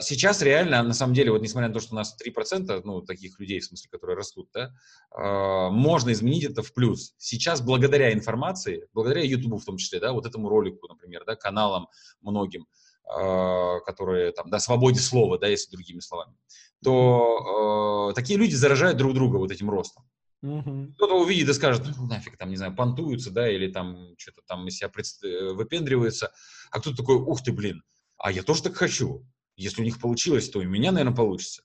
[0.00, 3.38] Сейчас реально, на самом деле, вот несмотря на то, что у нас 3%, ну, таких
[3.38, 4.72] людей, в смысле, которые растут, да,
[5.12, 7.14] а, можно изменить это в плюс.
[7.16, 11.86] Сейчас благодаря информации, благодаря YouTube в том числе, да, вот этому ролику, например, да, каналам
[12.22, 12.66] многим,
[13.04, 16.34] а, которые там, да, свободе слова, да, если другими словами,
[16.82, 20.04] то такие люди заражают друг друга вот этим ростом.
[20.42, 20.92] Угу.
[20.94, 24.66] Кто-то увидит и скажет, ну, нафиг, там, не знаю, понтуются, да, или там что-то там
[24.68, 25.24] из себя предст...
[25.24, 26.32] Э, выпендривается.
[26.70, 27.82] А кто-то такой, ух ты, блин,
[28.16, 29.26] а я тоже так хочу.
[29.56, 31.62] Если у них получилось, то и у меня, наверное, получится.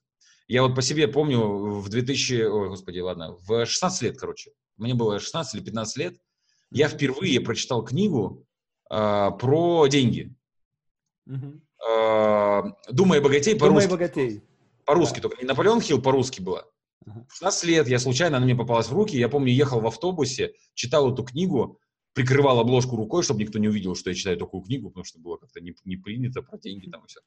[0.48, 4.94] Я вот по себе помню в 2000, ой, господи, ладно, в 16 лет, короче, мне
[4.94, 6.18] было 16 или 15 лет,
[6.70, 8.44] я впервые прочитал книгу
[8.90, 10.34] э, про деньги.
[11.26, 11.60] Угу.
[11.88, 13.88] Э, «Думай богатей» по-русски.
[13.88, 14.42] «Думай богатей».
[14.84, 15.28] По-русски, да.
[15.28, 16.66] только не Наполеон Хилл, по-русски было.
[17.06, 20.52] В 16 лет я случайно, она мне попалась в руки, я помню, ехал в автобусе,
[20.74, 21.78] читал эту книгу,
[22.14, 25.36] прикрывал обложку рукой, чтобы никто не увидел, что я читаю такую книгу, потому что было
[25.36, 27.20] как-то не, не принято про деньги там и все.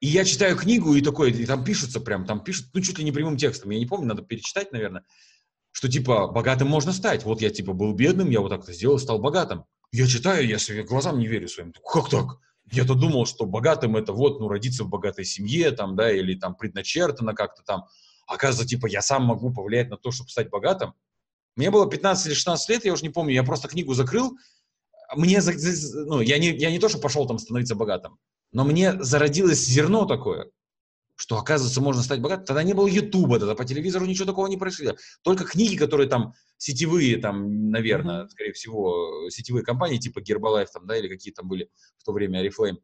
[0.00, 3.04] И я читаю книгу, и такой, и там пишутся прям, там пишут, ну, чуть ли
[3.04, 5.04] не прямым текстом, я не помню, надо перечитать, наверное,
[5.72, 7.24] что, типа, богатым можно стать.
[7.24, 9.64] Вот я, типа, был бедным, я вот так-то сделал, стал богатым.
[9.92, 11.72] Я читаю, я своим глазам не верю своим.
[11.72, 12.38] Как так?
[12.72, 16.54] Я-то думал, что богатым это вот, ну, родиться в богатой семье, там, да, или там
[16.54, 17.86] предначертано как-то там.
[18.30, 20.94] Оказывается, типа, я сам могу повлиять на то, чтобы стать богатым.
[21.56, 24.38] Мне было 15 или 16 лет, я уже не помню, я просто книгу закрыл.
[25.16, 25.40] Мне,
[26.06, 28.18] ну, я не, я не то, что пошел там становиться богатым.
[28.52, 30.48] Но мне зародилось зерно такое,
[31.16, 32.46] что, оказывается, можно стать богатым.
[32.46, 34.96] Тогда не было Ютуба, тогда по телевизору ничего такого не происходило.
[35.22, 38.28] Только книги, которые там сетевые, там, наверное, mm-hmm.
[38.28, 41.68] скорее всего, сетевые компании типа Herbalife там, да, или какие там были
[41.98, 42.76] в то время Oriflame,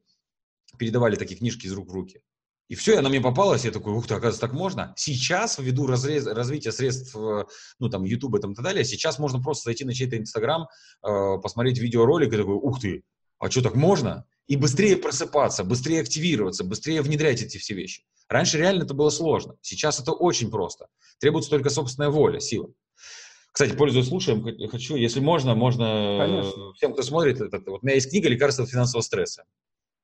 [0.76, 2.20] передавали такие книжки из рук в руки.
[2.68, 4.92] И все, она мне попалась, я такой, ух ты, оказывается, так можно.
[4.96, 7.44] Сейчас, ввиду разрез, развития средств, э,
[7.78, 10.66] ну, там, YouTube и там, и так далее, сейчас можно просто зайти на чей-то Инстаграм,
[11.02, 13.04] э, посмотреть видеоролик и такой, ух ты,
[13.38, 14.26] а что, так можно?
[14.48, 18.04] И быстрее просыпаться, быстрее активироваться, быстрее внедрять эти все вещи.
[18.28, 19.56] Раньше реально это было сложно.
[19.60, 20.86] Сейчас это очень просто.
[21.18, 22.70] Требуется только собственная воля, сила.
[23.52, 26.72] Кстати, пользуясь случаем, хочу, если можно, можно Конечно.
[26.74, 29.44] всем, кто смотрит, это, вот у меня есть книга «Лекарство от финансового стресса».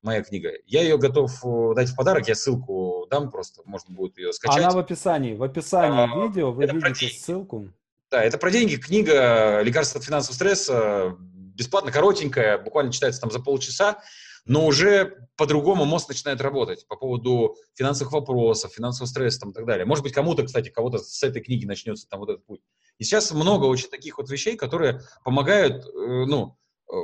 [0.03, 0.50] Моя книга.
[0.66, 4.59] Я ее готов э, дать в подарок, я ссылку дам просто, можно будет ее скачать.
[4.59, 5.34] Она в описании.
[5.34, 7.68] В описании а, видео вы видите ссылку.
[8.11, 8.76] Да, это про деньги.
[8.76, 11.16] Книга «Лекарство от финансового стресса».
[11.18, 14.03] Бесплатно, коротенькая, буквально читается там за полчаса
[14.44, 19.66] но уже по-другому мозг начинает работать по поводу финансовых вопросов, финансового стресса там, и так
[19.66, 19.86] далее.
[19.86, 22.61] Может быть, кому-то, кстати, кого-то с этой книги начнется там вот этот путь.
[22.98, 26.59] И сейчас много очень таких вот вещей, которые помогают, э, ну,
[26.92, 26.94] э,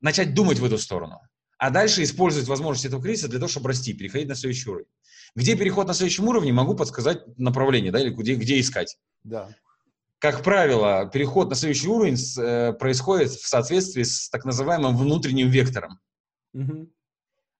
[0.00, 1.20] начать думать в эту сторону.
[1.64, 4.86] А дальше использовать возможности этого кризиса для того, чтобы расти, переходить на следующий уровень.
[5.34, 8.98] Где переход на следующем уровне, могу подсказать направление, да, или где, где искать.
[9.22, 9.48] Да.
[10.18, 16.00] Как правило, переход на следующий уровень э, происходит в соответствии с так называемым внутренним вектором.
[16.52, 16.90] Угу.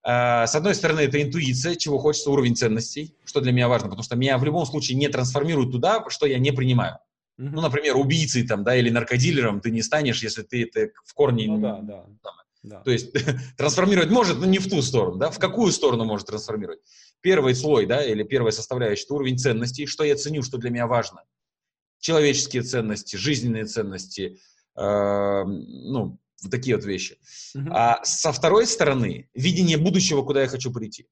[0.03, 4.15] С одной стороны, это интуиция, чего хочется, уровень ценностей, что для меня важно, потому что
[4.15, 6.99] меня в любом случае не трансформируют туда, что я не принимаю.
[7.39, 7.47] Угу.
[7.47, 11.47] Ну, например, убийцей там, да, или наркодилером ты не станешь, если ты это в корне...
[11.47, 12.05] Ну, да, да.
[12.65, 12.81] Да.
[12.81, 13.11] То есть
[13.57, 15.29] трансформировать может, но не в ту сторону, да?
[15.29, 16.79] В какую сторону может трансформировать?
[17.21, 20.87] Первый слой, да, или первая составляющая, это уровень ценностей, что я ценю, что для меня
[20.87, 21.23] важно.
[21.99, 24.39] Человеческие ценности, жизненные ценности,
[24.75, 27.17] э, ну, вот такие вот вещи.
[27.55, 27.69] Uh-huh.
[27.71, 31.07] А со второй стороны, видение будущего, куда я хочу прийти.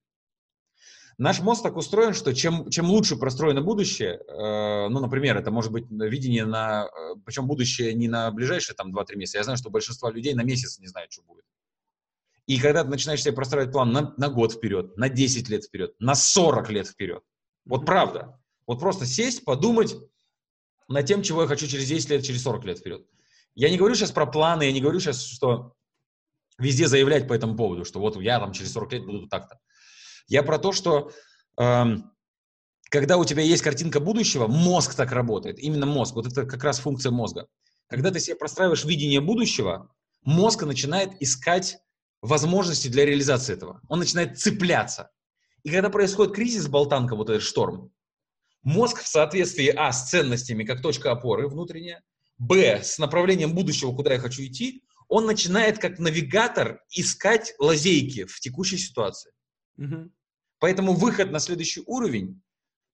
[1.16, 5.70] Наш мозг так устроен, что чем, чем лучше простроено будущее, э, ну, например, это может
[5.70, 9.70] быть видение на, э, причем будущее не на ближайшие там 2-3 месяца, я знаю, что
[9.70, 11.44] большинство людей на месяц не знают, что будет.
[12.46, 15.94] И когда ты начинаешь себе простраивать план на, на год вперед, на 10 лет вперед,
[16.00, 17.22] на 40 лет вперед,
[17.64, 19.96] вот правда, вот просто сесть, подумать
[20.88, 23.06] над тем, чего я хочу через 10 лет, через 40 лет вперед.
[23.54, 25.74] Я не говорю сейчас про планы, я не говорю сейчас, что
[26.58, 29.58] везде заявлять по этому поводу, что вот я там через 40 лет буду так-то.
[30.26, 31.10] Я про то, что
[31.58, 32.10] эм,
[32.90, 36.78] когда у тебя есть картинка будущего, мозг так работает, именно мозг, вот это как раз
[36.78, 37.48] функция мозга.
[37.88, 39.90] Когда ты себе простраиваешь видение будущего,
[40.22, 41.78] мозг начинает искать
[42.22, 43.80] возможности для реализации этого.
[43.88, 45.10] Он начинает цепляться.
[45.62, 47.90] И когда происходит кризис, болтанка, вот этот шторм,
[48.62, 52.02] мозг в соответствии, а, с ценностями, как точка опоры внутренняя,
[52.38, 58.40] Б, с направлением будущего, куда я хочу идти, он начинает как навигатор искать лазейки в
[58.40, 59.32] текущей ситуации.
[59.78, 60.10] Угу.
[60.64, 62.40] Поэтому выход на следующий уровень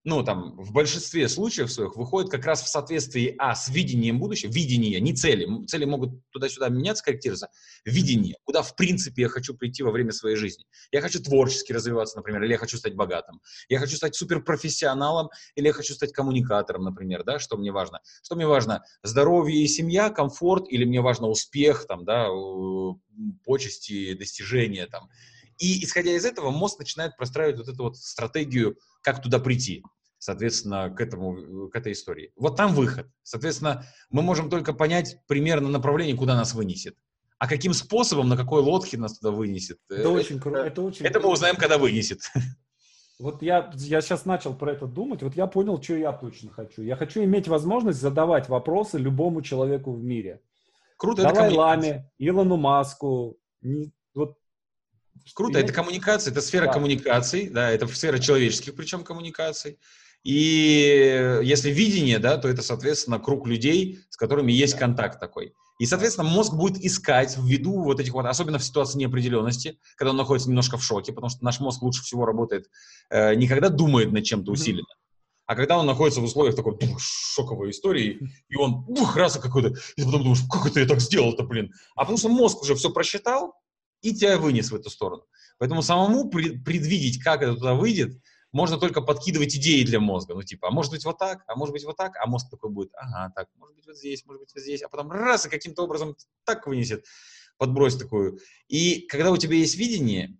[0.02, 4.50] ну, там, в большинстве случаев своих выходит как раз в соответствии, а, с видением будущего,
[4.50, 7.48] видение, не цели, цели могут туда-сюда меняться, корректироваться,
[7.84, 10.64] видение, куда, в принципе, я хочу прийти во время своей жизни.
[10.90, 15.66] Я хочу творчески развиваться, например, или я хочу стать богатым, я хочу стать суперпрофессионалом, или
[15.66, 18.00] я хочу стать коммуникатором, например, да, что мне важно.
[18.22, 18.82] Что мне важно?
[19.04, 22.26] Здоровье и семья, комфорт, или мне важно успех, там, да,
[23.44, 25.10] почести, достижения, там,
[25.60, 29.84] и исходя из этого, мозг начинает простраивать вот эту вот стратегию, как туда прийти,
[30.18, 32.32] соответственно, к, этому, к этой истории.
[32.34, 33.06] Вот там выход.
[33.22, 36.96] Соответственно, мы можем только понять примерно направление, куда нас вынесет.
[37.38, 39.78] А каким способом, на какой лодке нас туда вынесет?
[39.88, 40.58] Это, это очень круто.
[40.60, 42.20] Это, очень это мы узнаем, когда вынесет.
[43.18, 46.80] Вот я, я сейчас начал про это думать, вот я понял, что я точно хочу.
[46.80, 50.40] Я хочу иметь возможность задавать вопросы любому человеку в мире.
[50.96, 51.22] Круто.
[51.22, 53.92] Далай Ламе, Илону Маску, не,
[55.34, 56.72] Круто, это коммуникация, это сфера да.
[56.72, 59.78] коммуникаций, да, это сфера человеческих причем коммуникаций.
[60.22, 65.54] И если видение, да, то это, соответственно, круг людей, с которыми есть контакт такой.
[65.78, 70.18] И, соответственно, мозг будет искать ввиду вот этих вот, особенно в ситуации неопределенности, когда он
[70.18, 72.68] находится немножко в шоке, потому что наш мозг лучше всего работает
[73.08, 75.44] э, не когда думает над чем-то усиленно, mm-hmm.
[75.46, 79.74] а когда он находится в условиях такой бух, шоковой истории, и он бух, раз какой-то,
[79.96, 81.72] и потом думаешь, как это я так сделал-то, блин.
[81.96, 83.54] А потому что мозг уже все просчитал,
[84.02, 85.24] и тебя вынес в эту сторону.
[85.58, 88.18] Поэтому самому предвидеть, как это туда выйдет,
[88.52, 90.34] можно только подкидывать идеи для мозга.
[90.34, 92.70] Ну, типа, а может быть вот так, а может быть вот так, а мозг такой
[92.70, 95.50] будет, ага, так, может быть вот здесь, может быть вот здесь, а потом раз, и
[95.50, 97.04] каким-то образом так вынесет,
[97.58, 98.38] подбрось такую.
[98.68, 100.36] И когда у тебя есть видение,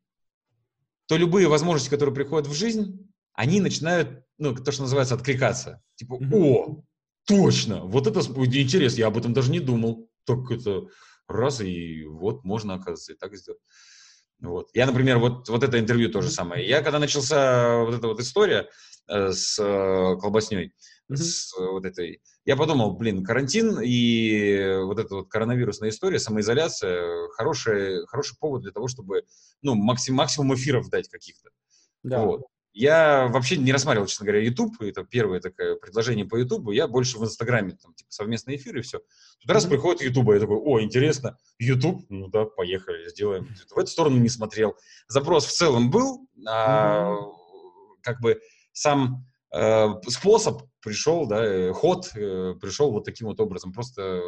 [1.07, 5.83] то любые возможности, которые приходят в жизнь, они начинают, ну, то, что называется, откликаться.
[5.95, 6.83] Типа, о,
[7.27, 10.09] точно, вот это интересно, я об этом даже не думал.
[10.25, 10.87] Так это,
[11.39, 13.61] раз, и вот можно, оказывается, и так сделать.
[14.41, 14.71] Вот.
[14.73, 16.67] Я, например, вот, вот это интервью тоже самое.
[16.67, 18.69] Я, когда начался вот эта вот история
[19.09, 20.73] э, с э, колбасней,
[21.11, 21.17] mm-hmm.
[21.17, 27.29] с э, вот этой, я подумал, блин, карантин и вот эта вот коронавирусная история, самоизоляция,
[27.33, 29.25] хороший, хороший повод для того, чтобы,
[29.61, 31.51] ну, максим, максимум эфиров дать каких-то.
[32.03, 32.25] Да.
[32.25, 32.43] Вот.
[32.73, 37.19] Я вообще не рассматривал, честно говоря, YouTube, это первое такое предложение по YouTube, я больше
[37.19, 39.01] в Инстаграме, там, типа, совместные эфиры и все.
[39.41, 43.49] Тут раз приходит YouTube, я такой, о, интересно, YouTube, ну да, поехали, сделаем.
[43.71, 44.77] В эту сторону не смотрел.
[45.09, 47.17] Запрос в целом был, а,
[48.03, 48.41] как бы
[48.73, 54.23] сам э, способ пришел, да, э, ход э, пришел вот таким вот образом, просто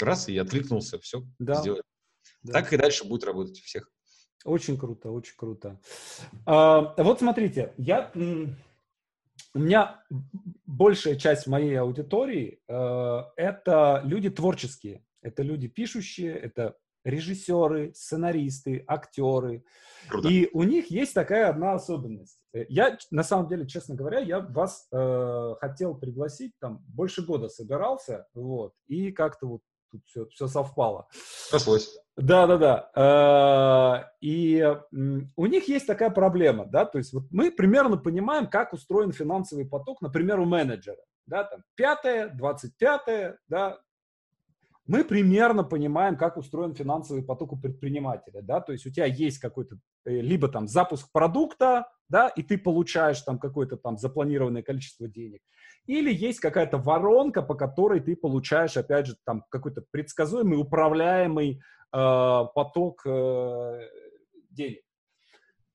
[0.00, 1.54] раз и откликнулся, все, да.
[1.54, 1.82] сделали.
[2.42, 2.54] Да.
[2.54, 3.90] Так и дальше будет работать у всех.
[4.44, 5.78] Очень круто, очень круто.
[6.46, 10.02] А, вот смотрите, я, у меня
[10.66, 19.64] большая часть моей аудитории э, это люди творческие, это люди пишущие, это режиссеры, сценаристы, актеры.
[20.08, 20.28] Круто.
[20.28, 22.38] И у них есть такая одна особенность.
[22.52, 28.26] Я, на самом деле, честно говоря, я вас э, хотел пригласить, там, больше года собирался,
[28.34, 31.08] вот, и как-то вот тут все, все совпало.
[31.12, 31.96] Сошлось.
[32.20, 32.58] Да, да,
[32.92, 34.12] да.
[34.20, 34.76] И
[35.36, 39.64] у них есть такая проблема, да, то есть вот мы примерно понимаем, как устроен финансовый
[39.64, 43.78] поток, например, у менеджера, да, там, пятое, двадцать пятое, да,
[44.86, 49.38] мы примерно понимаем, как устроен финансовый поток у предпринимателя, да, то есть у тебя есть
[49.38, 55.08] какой-то э, либо там запуск продукта, да, и ты получаешь там какое-то там запланированное количество
[55.08, 55.40] денег,
[55.86, 63.02] или есть какая-то воронка, по которой ты получаешь, опять же, там какой-то предсказуемый, управляемый поток
[63.04, 63.88] э,
[64.50, 64.82] денег.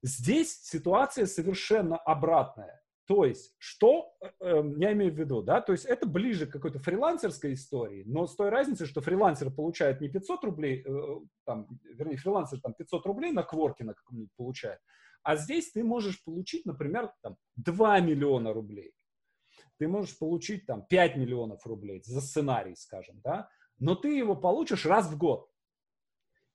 [0.01, 2.81] Здесь ситуация совершенно обратная.
[3.07, 6.51] То есть, что э, эм, я имею в виду, да, то есть это ближе к
[6.51, 11.67] какой-то фрилансерской истории, но с той разницей, что фрилансер получает не 500 рублей, э, там,
[11.83, 14.79] вернее, фрилансер там 500 рублей на кворке на каком-нибудь получает,
[15.21, 18.93] а здесь ты можешь получить, например, там 2 миллиона рублей.
[19.77, 24.85] Ты можешь получить там 5 миллионов рублей за сценарий, скажем, да, но ты его получишь
[24.85, 25.49] раз в год.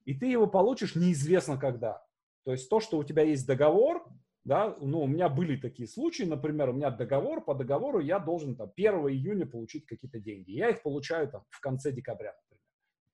[0.04, 2.04] И ты его получишь неизвестно когда.
[2.44, 4.04] То есть то, что у тебя есть договор,
[4.44, 8.56] да, ну, у меня были такие случаи, например, у меня договор, по договору я должен
[8.56, 10.52] там 1 июня получить какие-то деньги.
[10.52, 12.60] Я их получаю там в конце декабря, например.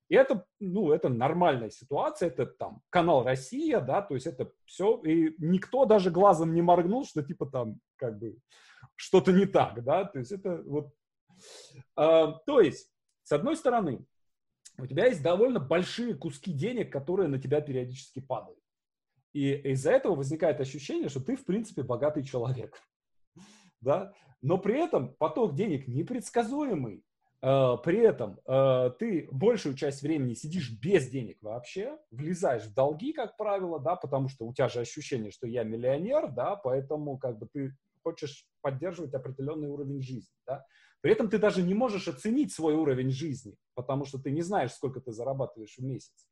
[0.08, 5.00] И это, ну, это нормальная ситуация, это там канал Россия, да, то есть это все,
[5.02, 8.38] и никто даже глазом не моргнул, что типа там как бы
[8.94, 10.94] что-то не так, да, то есть это вот,
[11.96, 12.88] а, то есть,
[13.24, 14.06] с одной стороны,
[14.78, 18.58] у тебя есть довольно большие куски денег, которые на тебя периодически падают.
[19.32, 22.80] И из-за этого возникает ощущение, что ты, в принципе, богатый человек.
[23.82, 24.14] Да?
[24.40, 27.04] Но при этом поток денег непредсказуемый.
[27.42, 33.12] Uh, при этом uh, ты большую часть времени сидишь без денег вообще, влезаешь в долги,
[33.12, 37.38] как правило, да, потому что у тебя же ощущение, что я миллионер, да, поэтому как
[37.38, 40.64] бы ты хочешь поддерживать определенный уровень жизни, да.
[41.06, 44.72] При этом ты даже не можешь оценить свой уровень жизни, потому что ты не знаешь,
[44.72, 46.28] сколько ты зарабатываешь в месяц,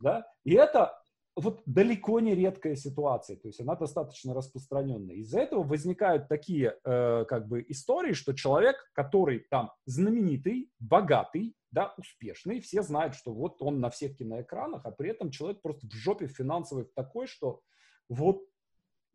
[0.00, 0.26] да.
[0.44, 1.02] И это
[1.34, 5.14] вот далеко не редкая ситуация, то есть она достаточно распространенная.
[5.14, 11.94] Из-за этого возникают такие э, как бы истории, что человек, который там знаменитый, богатый, да,
[11.96, 15.92] успешный, все знают, что вот он на всех киноэкранах, а при этом человек просто в
[15.94, 17.62] жопе финансовой такой, что
[18.10, 18.42] вот,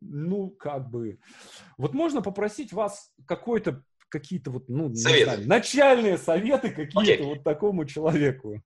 [0.02, 1.20] ну, как бы,
[1.78, 7.26] вот можно попросить вас какой-то какие-то вот, ну, знаю, начальные советы какие-то okay.
[7.26, 8.62] вот такому человеку.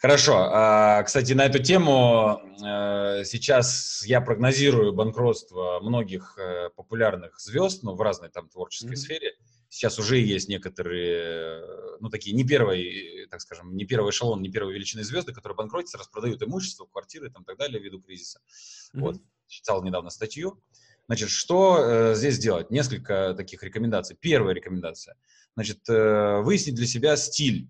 [0.00, 0.48] Хорошо.
[0.50, 7.94] А, кстати, на эту тему э, сейчас я прогнозирую банкротство многих э, популярных звезд, ну,
[7.94, 8.96] в разной там творческой mm-hmm.
[8.96, 9.32] сфере.
[9.68, 11.62] Сейчас уже есть некоторые,
[12.00, 15.98] ну, такие не первый, так скажем, не первый эшелон, не первой величины звезды, которые банкротятся,
[15.98, 18.40] распродают имущество, квартиры там, и так далее ввиду кризиса.
[18.94, 19.00] Mm-hmm.
[19.00, 19.16] Вот.
[19.48, 20.62] Читал недавно статью.
[21.10, 22.70] Значит, что э, здесь делать?
[22.70, 24.16] Несколько таких рекомендаций.
[24.20, 25.16] Первая рекомендация.
[25.56, 27.68] Значит, э, выяснить для себя стиль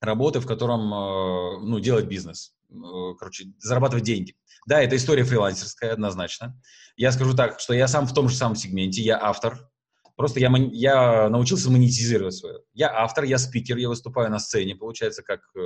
[0.00, 2.74] работы, в котором, э, ну, делать бизнес, э,
[3.18, 4.36] короче, зарабатывать деньги.
[4.68, 6.62] Да, это история фрилансерская, однозначно.
[6.94, 9.68] Я скажу так, что я сам в том же самом сегменте, я автор,
[10.14, 12.60] просто я, я научился монетизировать свое.
[12.72, 15.60] Я автор, я спикер, я выступаю на сцене, получается, как э,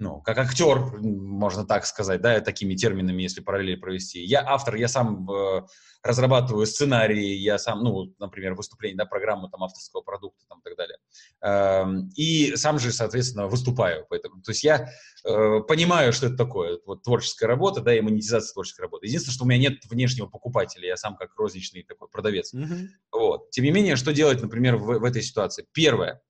[0.00, 4.24] ну, как актер, можно так сказать, да, такими терминами, если параллель провести.
[4.24, 5.62] Я автор, я сам э,
[6.02, 10.76] разрабатываю сценарии, я сам, ну, например, выступление, да, программу там авторского продукта там и так
[10.76, 10.96] далее.
[11.42, 14.06] Эм, и сам же, соответственно, выступаю.
[14.08, 14.88] Поэтому, то есть я
[15.24, 19.06] э, понимаю, что это такое, вот творческая работа, да, и монетизация творческой работы.
[19.06, 22.54] Единственное, что у меня нет внешнего покупателя, я сам как розничный такой продавец.
[22.54, 22.86] Mm-hmm.
[23.12, 23.50] Вот.
[23.50, 25.66] Тем не менее, что делать, например, в, в этой ситуации?
[25.72, 26.22] Первое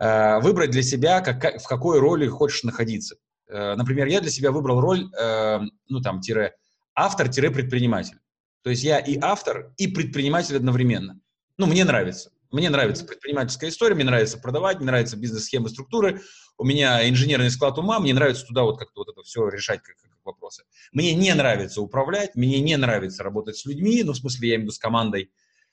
[0.00, 3.16] выбрать для себя, как, в какой роли хочешь находиться.
[3.50, 6.54] Э, например, я для себя выбрал роль, э, ну, там, тире,
[6.94, 8.18] автор-предприниматель.
[8.62, 11.20] То есть я и автор, и предприниматель одновременно.
[11.56, 12.30] Ну, мне нравится.
[12.50, 16.20] Мне нравится предпринимательская история, мне нравится продавать, мне нравятся бизнес-схемы, структуры.
[16.58, 19.96] У меня инженерный склад ума, мне нравится туда вот как-то вот это все решать как,
[19.96, 20.64] как вопросы.
[20.92, 24.62] Мне не нравится управлять, мне не нравится работать с людьми, ну, в смысле, я имею
[24.62, 25.30] в виду с командой.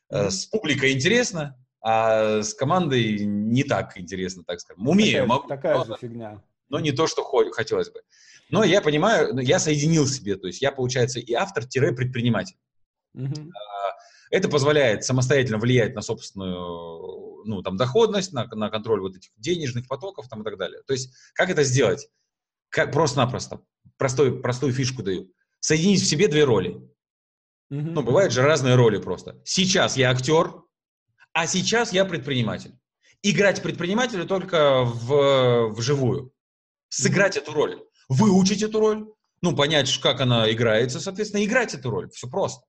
[0.09, 1.57] Э, с публикой интересно,
[1.89, 4.85] а с командой не так интересно, так скажем.
[4.85, 5.47] Умею, такая, могу.
[5.47, 6.43] Такая но, же фигня.
[6.67, 8.01] Но не то, что хотелось бы.
[8.49, 12.57] Но я понимаю, ну, я соединил себе, то есть я, получается, и автор-предприниматель.
[13.13, 13.53] Угу.
[14.31, 19.87] Это позволяет самостоятельно влиять на собственную ну, там, доходность, на, на контроль вот этих денежных
[19.87, 20.81] потоков там, и так далее.
[20.85, 22.09] То есть как это сделать?
[22.67, 23.61] Как, просто-напросто.
[23.95, 25.31] Простой, простую фишку даю.
[25.61, 26.71] Соединить в себе две роли.
[27.69, 27.79] Угу.
[27.79, 29.41] Ну, бывают же разные роли просто.
[29.45, 30.66] Сейчас я актер,
[31.37, 32.73] а сейчас я предприниматель.
[33.21, 36.33] Играть предпринимателя только в, вживую.
[36.89, 37.79] Сыграть эту роль.
[38.09, 39.07] Выучить эту роль.
[39.43, 42.09] Ну, понять, как она играется, соответственно, играть эту роль.
[42.09, 42.65] Все просто.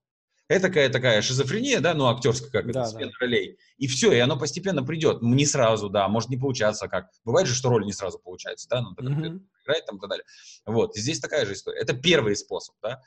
[0.49, 3.16] Это такая, такая шизофрения, да, ну, актерская, как да, это, смена да.
[3.21, 3.57] ролей.
[3.79, 5.23] И все, и оно постепенно придет.
[5.23, 7.09] Не сразу, да, может не получаться как.
[7.25, 9.41] Бывает же, что роль не сразу получается, да, ну, mm-hmm.
[9.64, 10.27] играть там и так далее.
[10.66, 11.81] Вот, и здесь такая же история.
[11.81, 13.01] Это первый способ, да.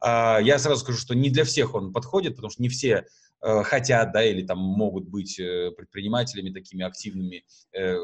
[0.00, 3.06] А, я сразу скажу, что не для всех он подходит, потому что не все
[3.40, 7.96] хотят, да, или там могут быть э, предпринимателями такими активными, э,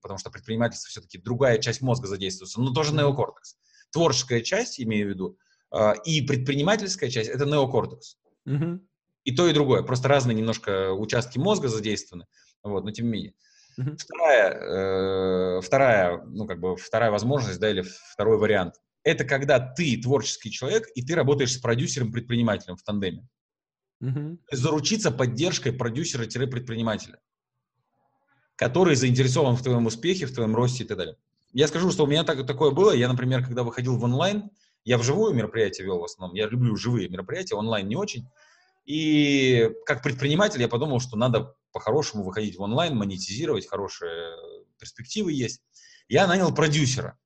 [0.00, 3.56] потому что предпринимательство все-таки другая часть мозга задействуется, но тоже неокортекс.
[3.92, 5.38] Творческая часть, имею в виду,
[5.70, 8.16] а, и предпринимательская часть— это неокортекс.
[8.46, 8.80] Угу.
[9.24, 9.82] И то, и другое.
[9.82, 12.26] Просто разные немножко участки мозга задействованы,
[12.62, 13.34] вот, но тем не менее.
[13.78, 13.96] Угу.
[13.98, 17.82] Вторая, э, вторая, ну, как бы вторая возможность, да, или
[18.12, 23.26] второй вариант— это когда ты творческий человек, и ты работаешь с продюсером-предпринимателем в тандеме.
[24.00, 24.38] Угу.
[24.50, 27.18] Заручиться поддержкой продюсера-предпринимателя,
[28.56, 31.16] который заинтересован в твоем успехе, в твоем росте и так далее.
[31.52, 32.92] Я скажу, что у меня так, такое было.
[32.92, 34.50] Я, например, когда выходил в онлайн,
[34.84, 38.26] я вживую мероприятия вел в основном, я люблю живые мероприятия, онлайн не очень.
[38.86, 44.36] И как предприниматель я подумал, что надо по-хорошему выходить в онлайн, монетизировать, хорошие
[44.78, 45.62] перспективы есть.
[46.08, 47.18] Я нанял продюсера,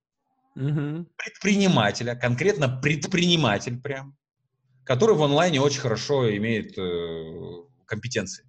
[0.56, 1.06] угу.
[1.16, 4.16] предпринимателя, конкретно предприниматель прям,
[4.85, 8.45] который в онлайне очень хорошо имеет э, компетенции.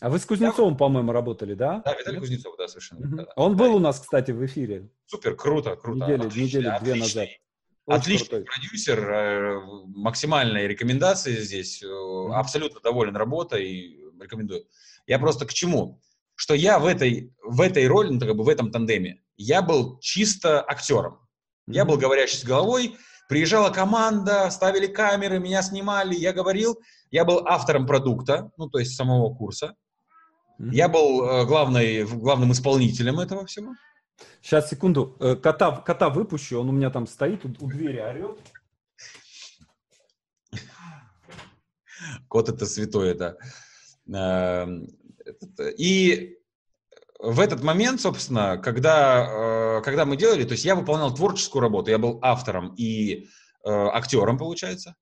[0.00, 0.78] А вы с Кузнецовым, да?
[0.78, 1.82] по-моему, работали, да?
[1.84, 3.06] Да, Виталий Кузнецов, да, совершенно.
[3.06, 3.16] Угу.
[3.16, 3.64] Да, Он да.
[3.64, 4.88] был у нас, кстати, в эфире.
[5.06, 6.06] Супер, круто, круто.
[6.06, 7.28] Недели, недели две назад.
[7.86, 8.44] Отличный крутой.
[8.44, 12.34] продюсер, э, максимальные рекомендации здесь, mm-hmm.
[12.34, 14.66] абсолютно доволен работой, рекомендую.
[15.06, 16.00] Я просто к чему?
[16.34, 19.98] Что я в этой, в этой роли, ну, как бы в этом тандеме, я был
[20.00, 21.14] чисто актером.
[21.14, 21.74] Mm-hmm.
[21.74, 22.94] Я был говорящий с головой,
[23.28, 28.96] приезжала команда, ставили камеры, меня снимали, я говорил, я был автором продукта, ну, то есть
[28.96, 29.76] самого курса.
[30.58, 30.70] Mm-hmm.
[30.72, 33.74] Я был э, главной, главным исполнителем этого всего.
[34.42, 35.16] Сейчас, секунду.
[35.20, 38.40] Э, кота, кота выпущу, он у меня там стоит, у, у двери орет.
[42.28, 43.36] Кот это святое, да.
[44.12, 44.88] Эм,
[45.76, 46.37] и
[47.18, 51.90] в этот момент, собственно, когда, э, когда мы делали, то есть я выполнял творческую работу,
[51.90, 53.28] я был автором и
[53.64, 54.94] э, актером, получается.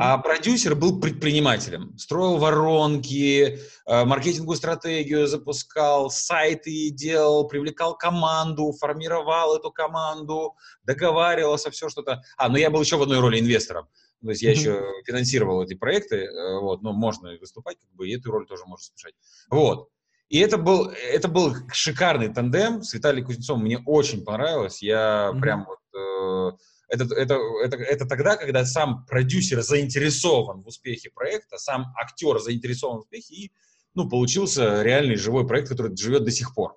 [0.00, 9.56] А продюсер был предпринимателем, строил воронки, э, маркетинговую стратегию запускал, сайты делал, привлекал команду, формировал
[9.56, 12.20] эту команду, договаривался, все что-то.
[12.36, 13.86] А, ну я был еще в одной роли инвестором.
[14.22, 16.28] То есть я еще финансировал эти проекты,
[16.60, 19.14] вот, но можно выступать, как бы, и эту роль тоже можно смешать.
[19.50, 19.88] Вот.
[20.28, 23.62] И это был, это был шикарный тандем с Виталием Кузнецовым.
[23.62, 24.82] Мне очень понравилось.
[24.82, 25.40] Я mm-hmm.
[25.40, 26.56] прям вот э,
[26.88, 32.98] это, это, это, это тогда, когда сам продюсер заинтересован в успехе проекта, сам актер заинтересован
[32.98, 33.52] в успехе, и
[33.94, 36.76] ну, получился реальный живой проект, который живет до сих пор.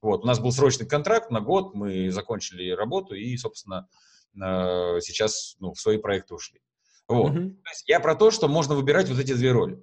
[0.00, 0.22] Вот.
[0.24, 3.88] У нас был срочный контракт на год, мы закончили работу и, собственно,
[4.34, 6.60] э, сейчас ну, в свои проекты ушли.
[7.08, 7.32] Вот.
[7.32, 7.56] Mm-hmm.
[7.86, 9.82] Я про то, что можно выбирать вот эти две роли.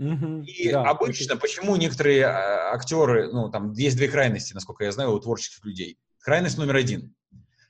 [0.00, 0.44] Mm-hmm.
[0.44, 1.40] И да, обычно, это...
[1.40, 5.98] почему некоторые а, актеры, ну, там есть две крайности, насколько я знаю, у творческих людей.
[6.20, 7.14] Крайность номер один.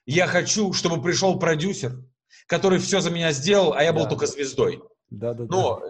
[0.07, 2.03] Я хочу, чтобы пришел продюсер,
[2.47, 4.11] который все за меня сделал, а я был да.
[4.11, 4.83] только звездой.
[5.11, 5.81] Да, да, Но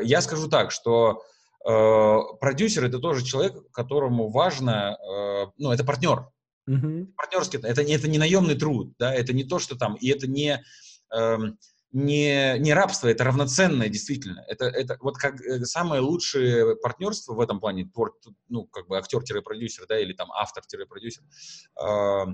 [0.02, 1.22] я скажу так, что
[1.66, 6.28] э, продюсер это тоже человек, которому важно, э, ну, это партнер.
[6.66, 7.12] Угу.
[7.16, 10.62] Партнерский, это, это не наемный труд, да, это не то, что там, и это не,
[11.14, 11.38] э,
[11.92, 14.44] не, не рабство, это равноценное действительно.
[14.48, 18.14] Это, это вот как э, самое лучшее партнерство в этом плане, твор,
[18.48, 21.22] ну, как бы актер-продюсер, да, или там автор-продюсер,
[21.82, 22.24] э,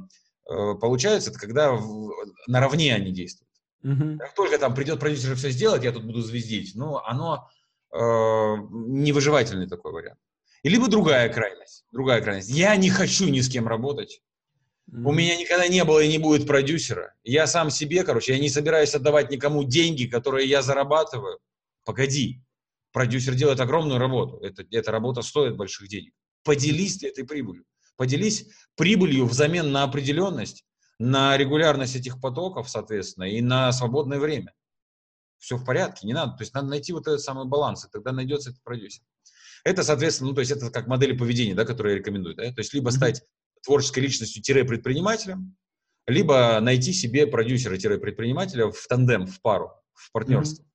[0.48, 2.12] Э, получается, это когда в,
[2.46, 3.50] наравне они действуют.
[3.84, 4.18] Mm-hmm.
[4.18, 7.48] Как только там придет продюсер все сделать, я тут буду звездить, ну, оно
[7.92, 10.18] э, невыживательный такой вариант.
[10.62, 12.50] И либо другая крайность, другая крайность.
[12.50, 14.22] Я не хочу ни с кем работать.
[14.92, 17.14] У меня никогда не было и не будет продюсера.
[17.24, 21.40] Я сам себе, короче, я не собираюсь отдавать никому деньги, которые я зарабатываю.
[21.84, 22.40] Погоди.
[22.92, 24.38] Продюсер делает огромную работу.
[24.38, 26.14] Это, эта работа стоит больших денег.
[26.44, 27.64] Поделись этой прибылью.
[27.96, 30.64] Поделись прибылью взамен на определенность,
[30.98, 34.54] на регулярность этих потоков, соответственно, и на свободное время.
[35.38, 36.36] Все в порядке, не надо.
[36.36, 39.02] То есть надо найти вот этот самый баланс, и тогда найдется этот продюсер.
[39.64, 42.36] Это, соответственно, ну, то есть это как модели поведения, да, которые я рекомендую.
[42.36, 42.44] Да?
[42.44, 43.24] То есть либо стать
[43.66, 45.56] творческой личностью-предпринимателем,
[46.06, 50.62] либо найти себе продюсера-предпринимателя в тандем, в пару, в партнерство.
[50.62, 50.66] Mm-hmm.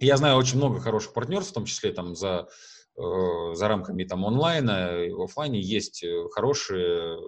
[0.00, 2.48] Я знаю очень много хороших партнерств, в том числе там за,
[2.96, 7.18] э, за рамками там онлайна, и в офлайне есть э, хорошие,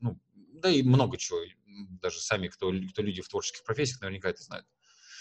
[0.00, 1.38] ну, да и много чего.
[2.02, 4.66] Даже сами, кто, кто люди в творческих профессиях, наверняка это знают.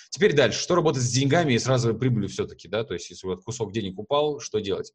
[0.09, 0.59] Теперь дальше.
[0.59, 2.83] Что работать с деньгами и сразу прибылью все-таки, да?
[2.83, 4.93] То есть, если вот кусок денег упал, что делать?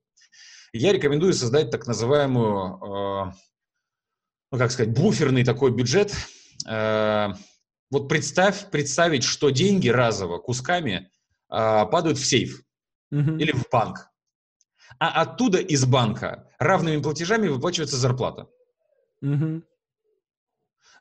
[0.72, 3.32] Я рекомендую создать так называемую, э,
[4.50, 6.14] ну, как сказать, буферный такой бюджет.
[6.68, 7.28] Э,
[7.90, 11.10] вот представь, представить, что деньги разово, кусками,
[11.50, 12.62] э, падают в сейф
[13.12, 13.38] mm-hmm.
[13.38, 14.10] или в банк.
[14.98, 18.48] А оттуда из банка равными платежами выплачивается зарплата.
[19.22, 19.62] Mm-hmm.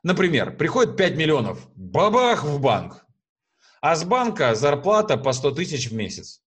[0.02, 3.04] Например, приходит 5 миллионов, бабах в банк.
[3.80, 6.42] А с банка зарплата по 100 тысяч в месяц.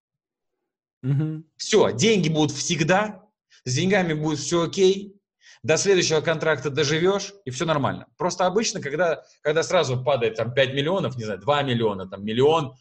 [1.04, 1.44] Угу.
[1.58, 3.24] Все, деньги будут всегда,
[3.64, 5.20] с деньгами будет все окей,
[5.64, 8.08] до следующего контракта доживешь, и все нормально.
[8.18, 12.74] Просто обычно, когда, когда сразу падает там 5 миллионов, не знаю, 2 миллиона, там миллион,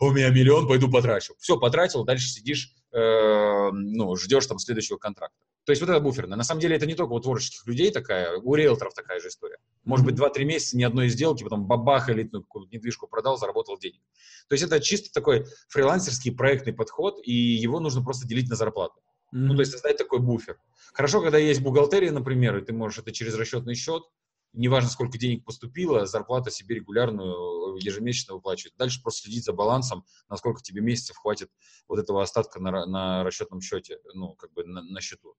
[0.00, 1.34] у меня миллион, пойду потрачу.
[1.38, 5.36] Все, потратил, дальше сидишь, э, ну, ждешь там следующего контракта.
[5.64, 6.36] То есть вот это буферное.
[6.36, 9.56] На самом деле это не только у творческих людей такая, у риэлторов такая же история.
[9.84, 14.00] Может быть, 2-3 месяца ни одной сделки, потом бабах, элитную недвижку продал, заработал денег.
[14.48, 19.00] То есть это чисто такой фрилансерский проектный подход, и его нужно просто делить на зарплату.
[19.36, 19.48] Mm-hmm.
[19.48, 20.58] Ну, то есть создать такой буфер.
[20.94, 24.02] Хорошо, когда есть бухгалтерия, например, и ты можешь это через расчетный счет,
[24.54, 28.74] неважно, сколько денег поступило, зарплата себе регулярную ежемесячно выплачивать.
[28.78, 31.50] Дальше просто следить за балансом, насколько тебе месяцев хватит
[31.86, 35.34] вот этого остатка на, на расчетном счете, ну, как бы на, на счету.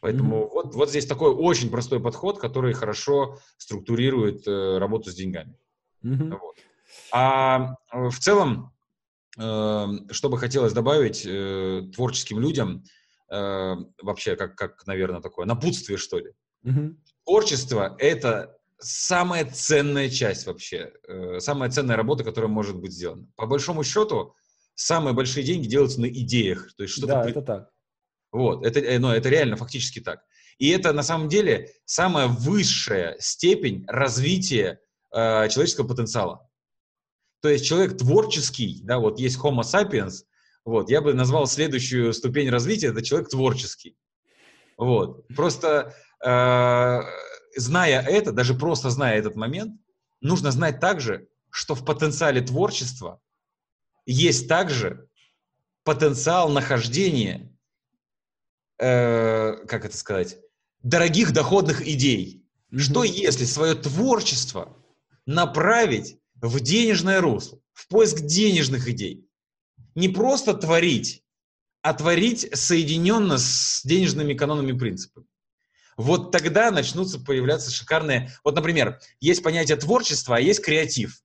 [0.00, 0.50] Поэтому mm-hmm.
[0.52, 5.56] вот, вот здесь такой очень простой подход, который хорошо структурирует э, работу с деньгами.
[6.04, 6.38] Mm-hmm.
[6.38, 6.56] Вот.
[7.12, 8.72] А э, в целом,
[9.38, 12.82] э, что бы хотелось добавить э, творческим людям,
[13.30, 16.32] э, вообще как, как, наверное, такое напутствие, что ли.
[16.64, 16.96] Mm-hmm.
[17.24, 23.26] Творчество— это самая ценная часть вообще, э, самая ценная работа, которая может быть сделана.
[23.36, 24.34] По большому счету,
[24.74, 26.72] самые большие деньги делаются на идеях.
[26.76, 27.30] То есть что-то да, при...
[27.30, 27.70] это так
[28.32, 30.20] вот, это, ну, это реально фактически так.
[30.58, 34.80] И это на самом деле самая высшая степень развития
[35.14, 36.48] э, человеческого потенциала.
[37.40, 40.24] То есть человек творческий, да, вот есть Homo sapiens,
[40.68, 43.96] вот, я бы назвал следующую ступень развития, это человек творческий.
[44.76, 45.94] Вот, просто
[46.24, 47.00] э,
[47.56, 49.80] зная это, даже просто зная этот момент,
[50.20, 53.20] нужно знать также, что в потенциале творчества
[54.04, 55.08] есть также
[55.84, 57.50] потенциал нахождения
[58.78, 60.38] э, как это сказать,
[60.82, 62.44] дорогих доходных идей.
[62.70, 62.78] Mm-hmm.
[62.78, 64.76] Что если свое творчество
[65.24, 69.27] направить в денежное русло, в поиск денежных идей?
[69.98, 71.24] Не просто творить,
[71.82, 75.26] а творить соединенно с денежными канонами принципами.
[75.96, 78.30] Вот тогда начнутся появляться шикарные...
[78.44, 81.20] Вот, например, есть понятие творчества, а есть креатив.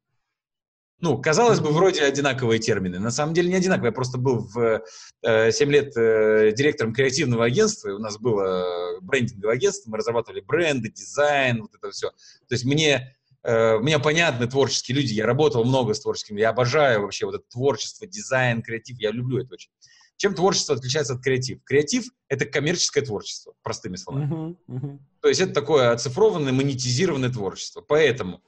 [1.01, 2.97] Ну, казалось бы, вроде одинаковые термины.
[2.97, 3.89] На самом деле не одинаковые.
[3.89, 4.81] Я просто был в
[5.21, 10.41] э, 7 лет э, директором креативного агентства, и у нас было брендинговое агентство, мы разрабатывали
[10.41, 12.09] бренды, дизайн, вот это все.
[12.09, 17.01] То есть мне, э, мне понятны творческие люди, я работал много с творческими, я обожаю
[17.01, 19.71] вообще вот это творчество, дизайн, креатив, я люблю это очень.
[20.17, 21.59] Чем творчество отличается от креатив?
[21.63, 24.31] Креатив— это коммерческое творчество, простыми словами.
[24.31, 24.99] Uh-huh, uh-huh.
[25.21, 27.81] То есть это такое оцифрованное, монетизированное творчество.
[27.81, 28.41] Поэтому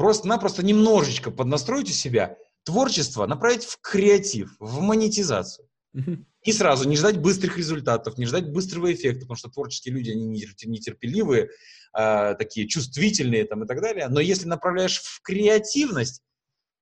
[0.00, 5.68] Просто-напросто немножечко поднастройте себя, творчество направить в креатив, в монетизацию.
[6.42, 10.26] И сразу не ждать быстрых результатов, не ждать быстрого эффекта, потому что творческие люди, они
[10.26, 11.50] нетерпеливые,
[11.92, 14.08] а, такие чувствительные там, и так далее.
[14.08, 16.22] Но если направляешь в креативность,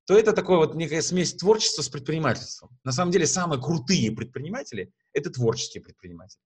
[0.07, 2.71] то это такое вот некая смесь творчества с предпринимательством.
[2.85, 6.41] На самом деле самые крутые предприниматели— это творческие предприниматели.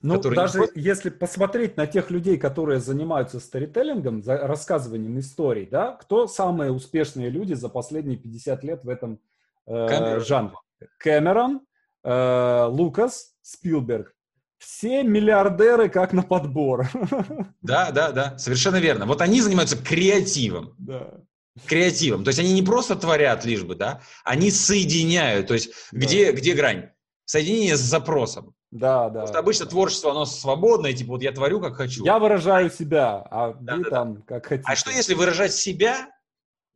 [0.00, 0.78] Ну, даже просто...
[0.78, 7.30] если посмотреть на тех людей, которые занимаются сторителлингом, за рассказыванием историй, да, кто самые успешные
[7.30, 9.20] люди за последние 50 лет в этом
[9.66, 10.54] э, жанре?
[10.98, 11.62] Кэмерон,
[12.08, 14.14] э, Лукас, Спилберг.
[14.58, 16.88] Все миллиардеры как на подбор.
[17.62, 19.06] Да, да, да, совершенно верно.
[19.06, 20.74] Вот они занимаются креативом.
[20.78, 21.20] Да.
[21.66, 22.24] Креативом.
[22.24, 25.48] То есть они не просто творят лишь бы, да, они соединяют.
[25.48, 25.98] То есть да.
[25.98, 26.90] где, где грань?
[27.24, 28.54] Соединение с запросом.
[28.70, 29.20] Да, да.
[29.20, 29.70] Просто обычно да.
[29.70, 32.04] творчество, оно свободное, типа вот я творю, как хочу.
[32.04, 34.22] Я выражаю себя, а да, вы да, там да.
[34.26, 34.70] как хотите.
[34.70, 36.08] А что если выражать себя,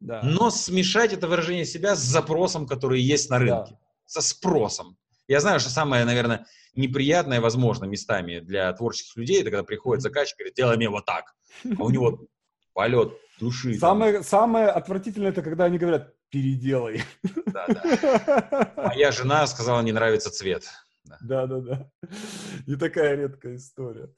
[0.01, 0.21] да.
[0.23, 3.79] но смешать это выражение себя с запросом, который есть на рынке, да.
[4.07, 4.97] со спросом?
[5.29, 10.37] Я знаю, что самое, наверное, неприятное, возможно, местами для творческих людей, это когда приходит заказчик
[10.37, 11.35] и говорит, делай мне вот так.
[11.79, 12.27] А у него
[12.73, 13.75] полет души.
[13.79, 14.23] Самое, там.
[14.25, 17.03] самое отвратительное, это когда они говорят, переделай.
[17.47, 18.73] Да, да.
[18.77, 20.65] Моя жена сказала, не нравится цвет.
[21.21, 21.91] Да, да, да.
[22.67, 24.09] Не такая редкая история.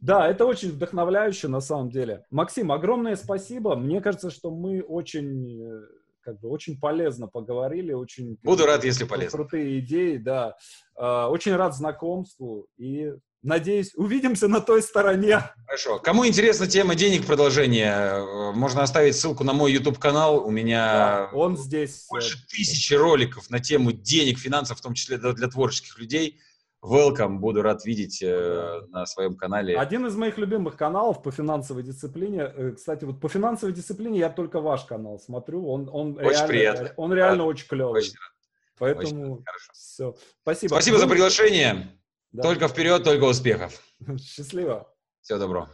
[0.00, 2.24] Да, это очень вдохновляюще на самом деле.
[2.30, 3.74] Максим, огромное спасибо.
[3.74, 5.88] Мне кажется, что мы очень
[6.20, 9.38] как бы очень полезно поговорили, очень буду рад, если полезно.
[9.38, 10.56] Крутые идеи, да.
[10.96, 15.40] Очень рад знакомству и Надеюсь, увидимся на той стороне.
[15.64, 15.98] Хорошо.
[15.98, 20.46] Кому интересна тема денег продолжения, можно оставить ссылку на мой YouTube-канал.
[20.46, 22.06] У меня да, он здесь.
[22.10, 26.38] больше тысячи роликов на тему денег, финансов, в том числе для творческих людей.
[26.82, 29.78] Welcome, буду рад видеть э, на своем канале.
[29.78, 32.40] Один из моих любимых каналов по финансовой дисциплине.
[32.42, 35.68] Э, кстати, вот по финансовой дисциплине я только ваш канал смотрю.
[35.68, 36.94] Он, он очень реально, приятно.
[36.96, 37.44] Он реально да.
[37.44, 38.00] очень клевый.
[38.00, 38.32] Очень рад.
[38.78, 39.72] Поэтому очень хорошо.
[39.74, 40.14] все.
[40.40, 40.72] Спасибо.
[40.72, 42.00] Спасибо за приглашение.
[42.32, 42.44] Да.
[42.44, 43.82] Только вперед, только успехов.
[44.18, 44.90] Счастливо.
[45.20, 45.70] Всего доброго.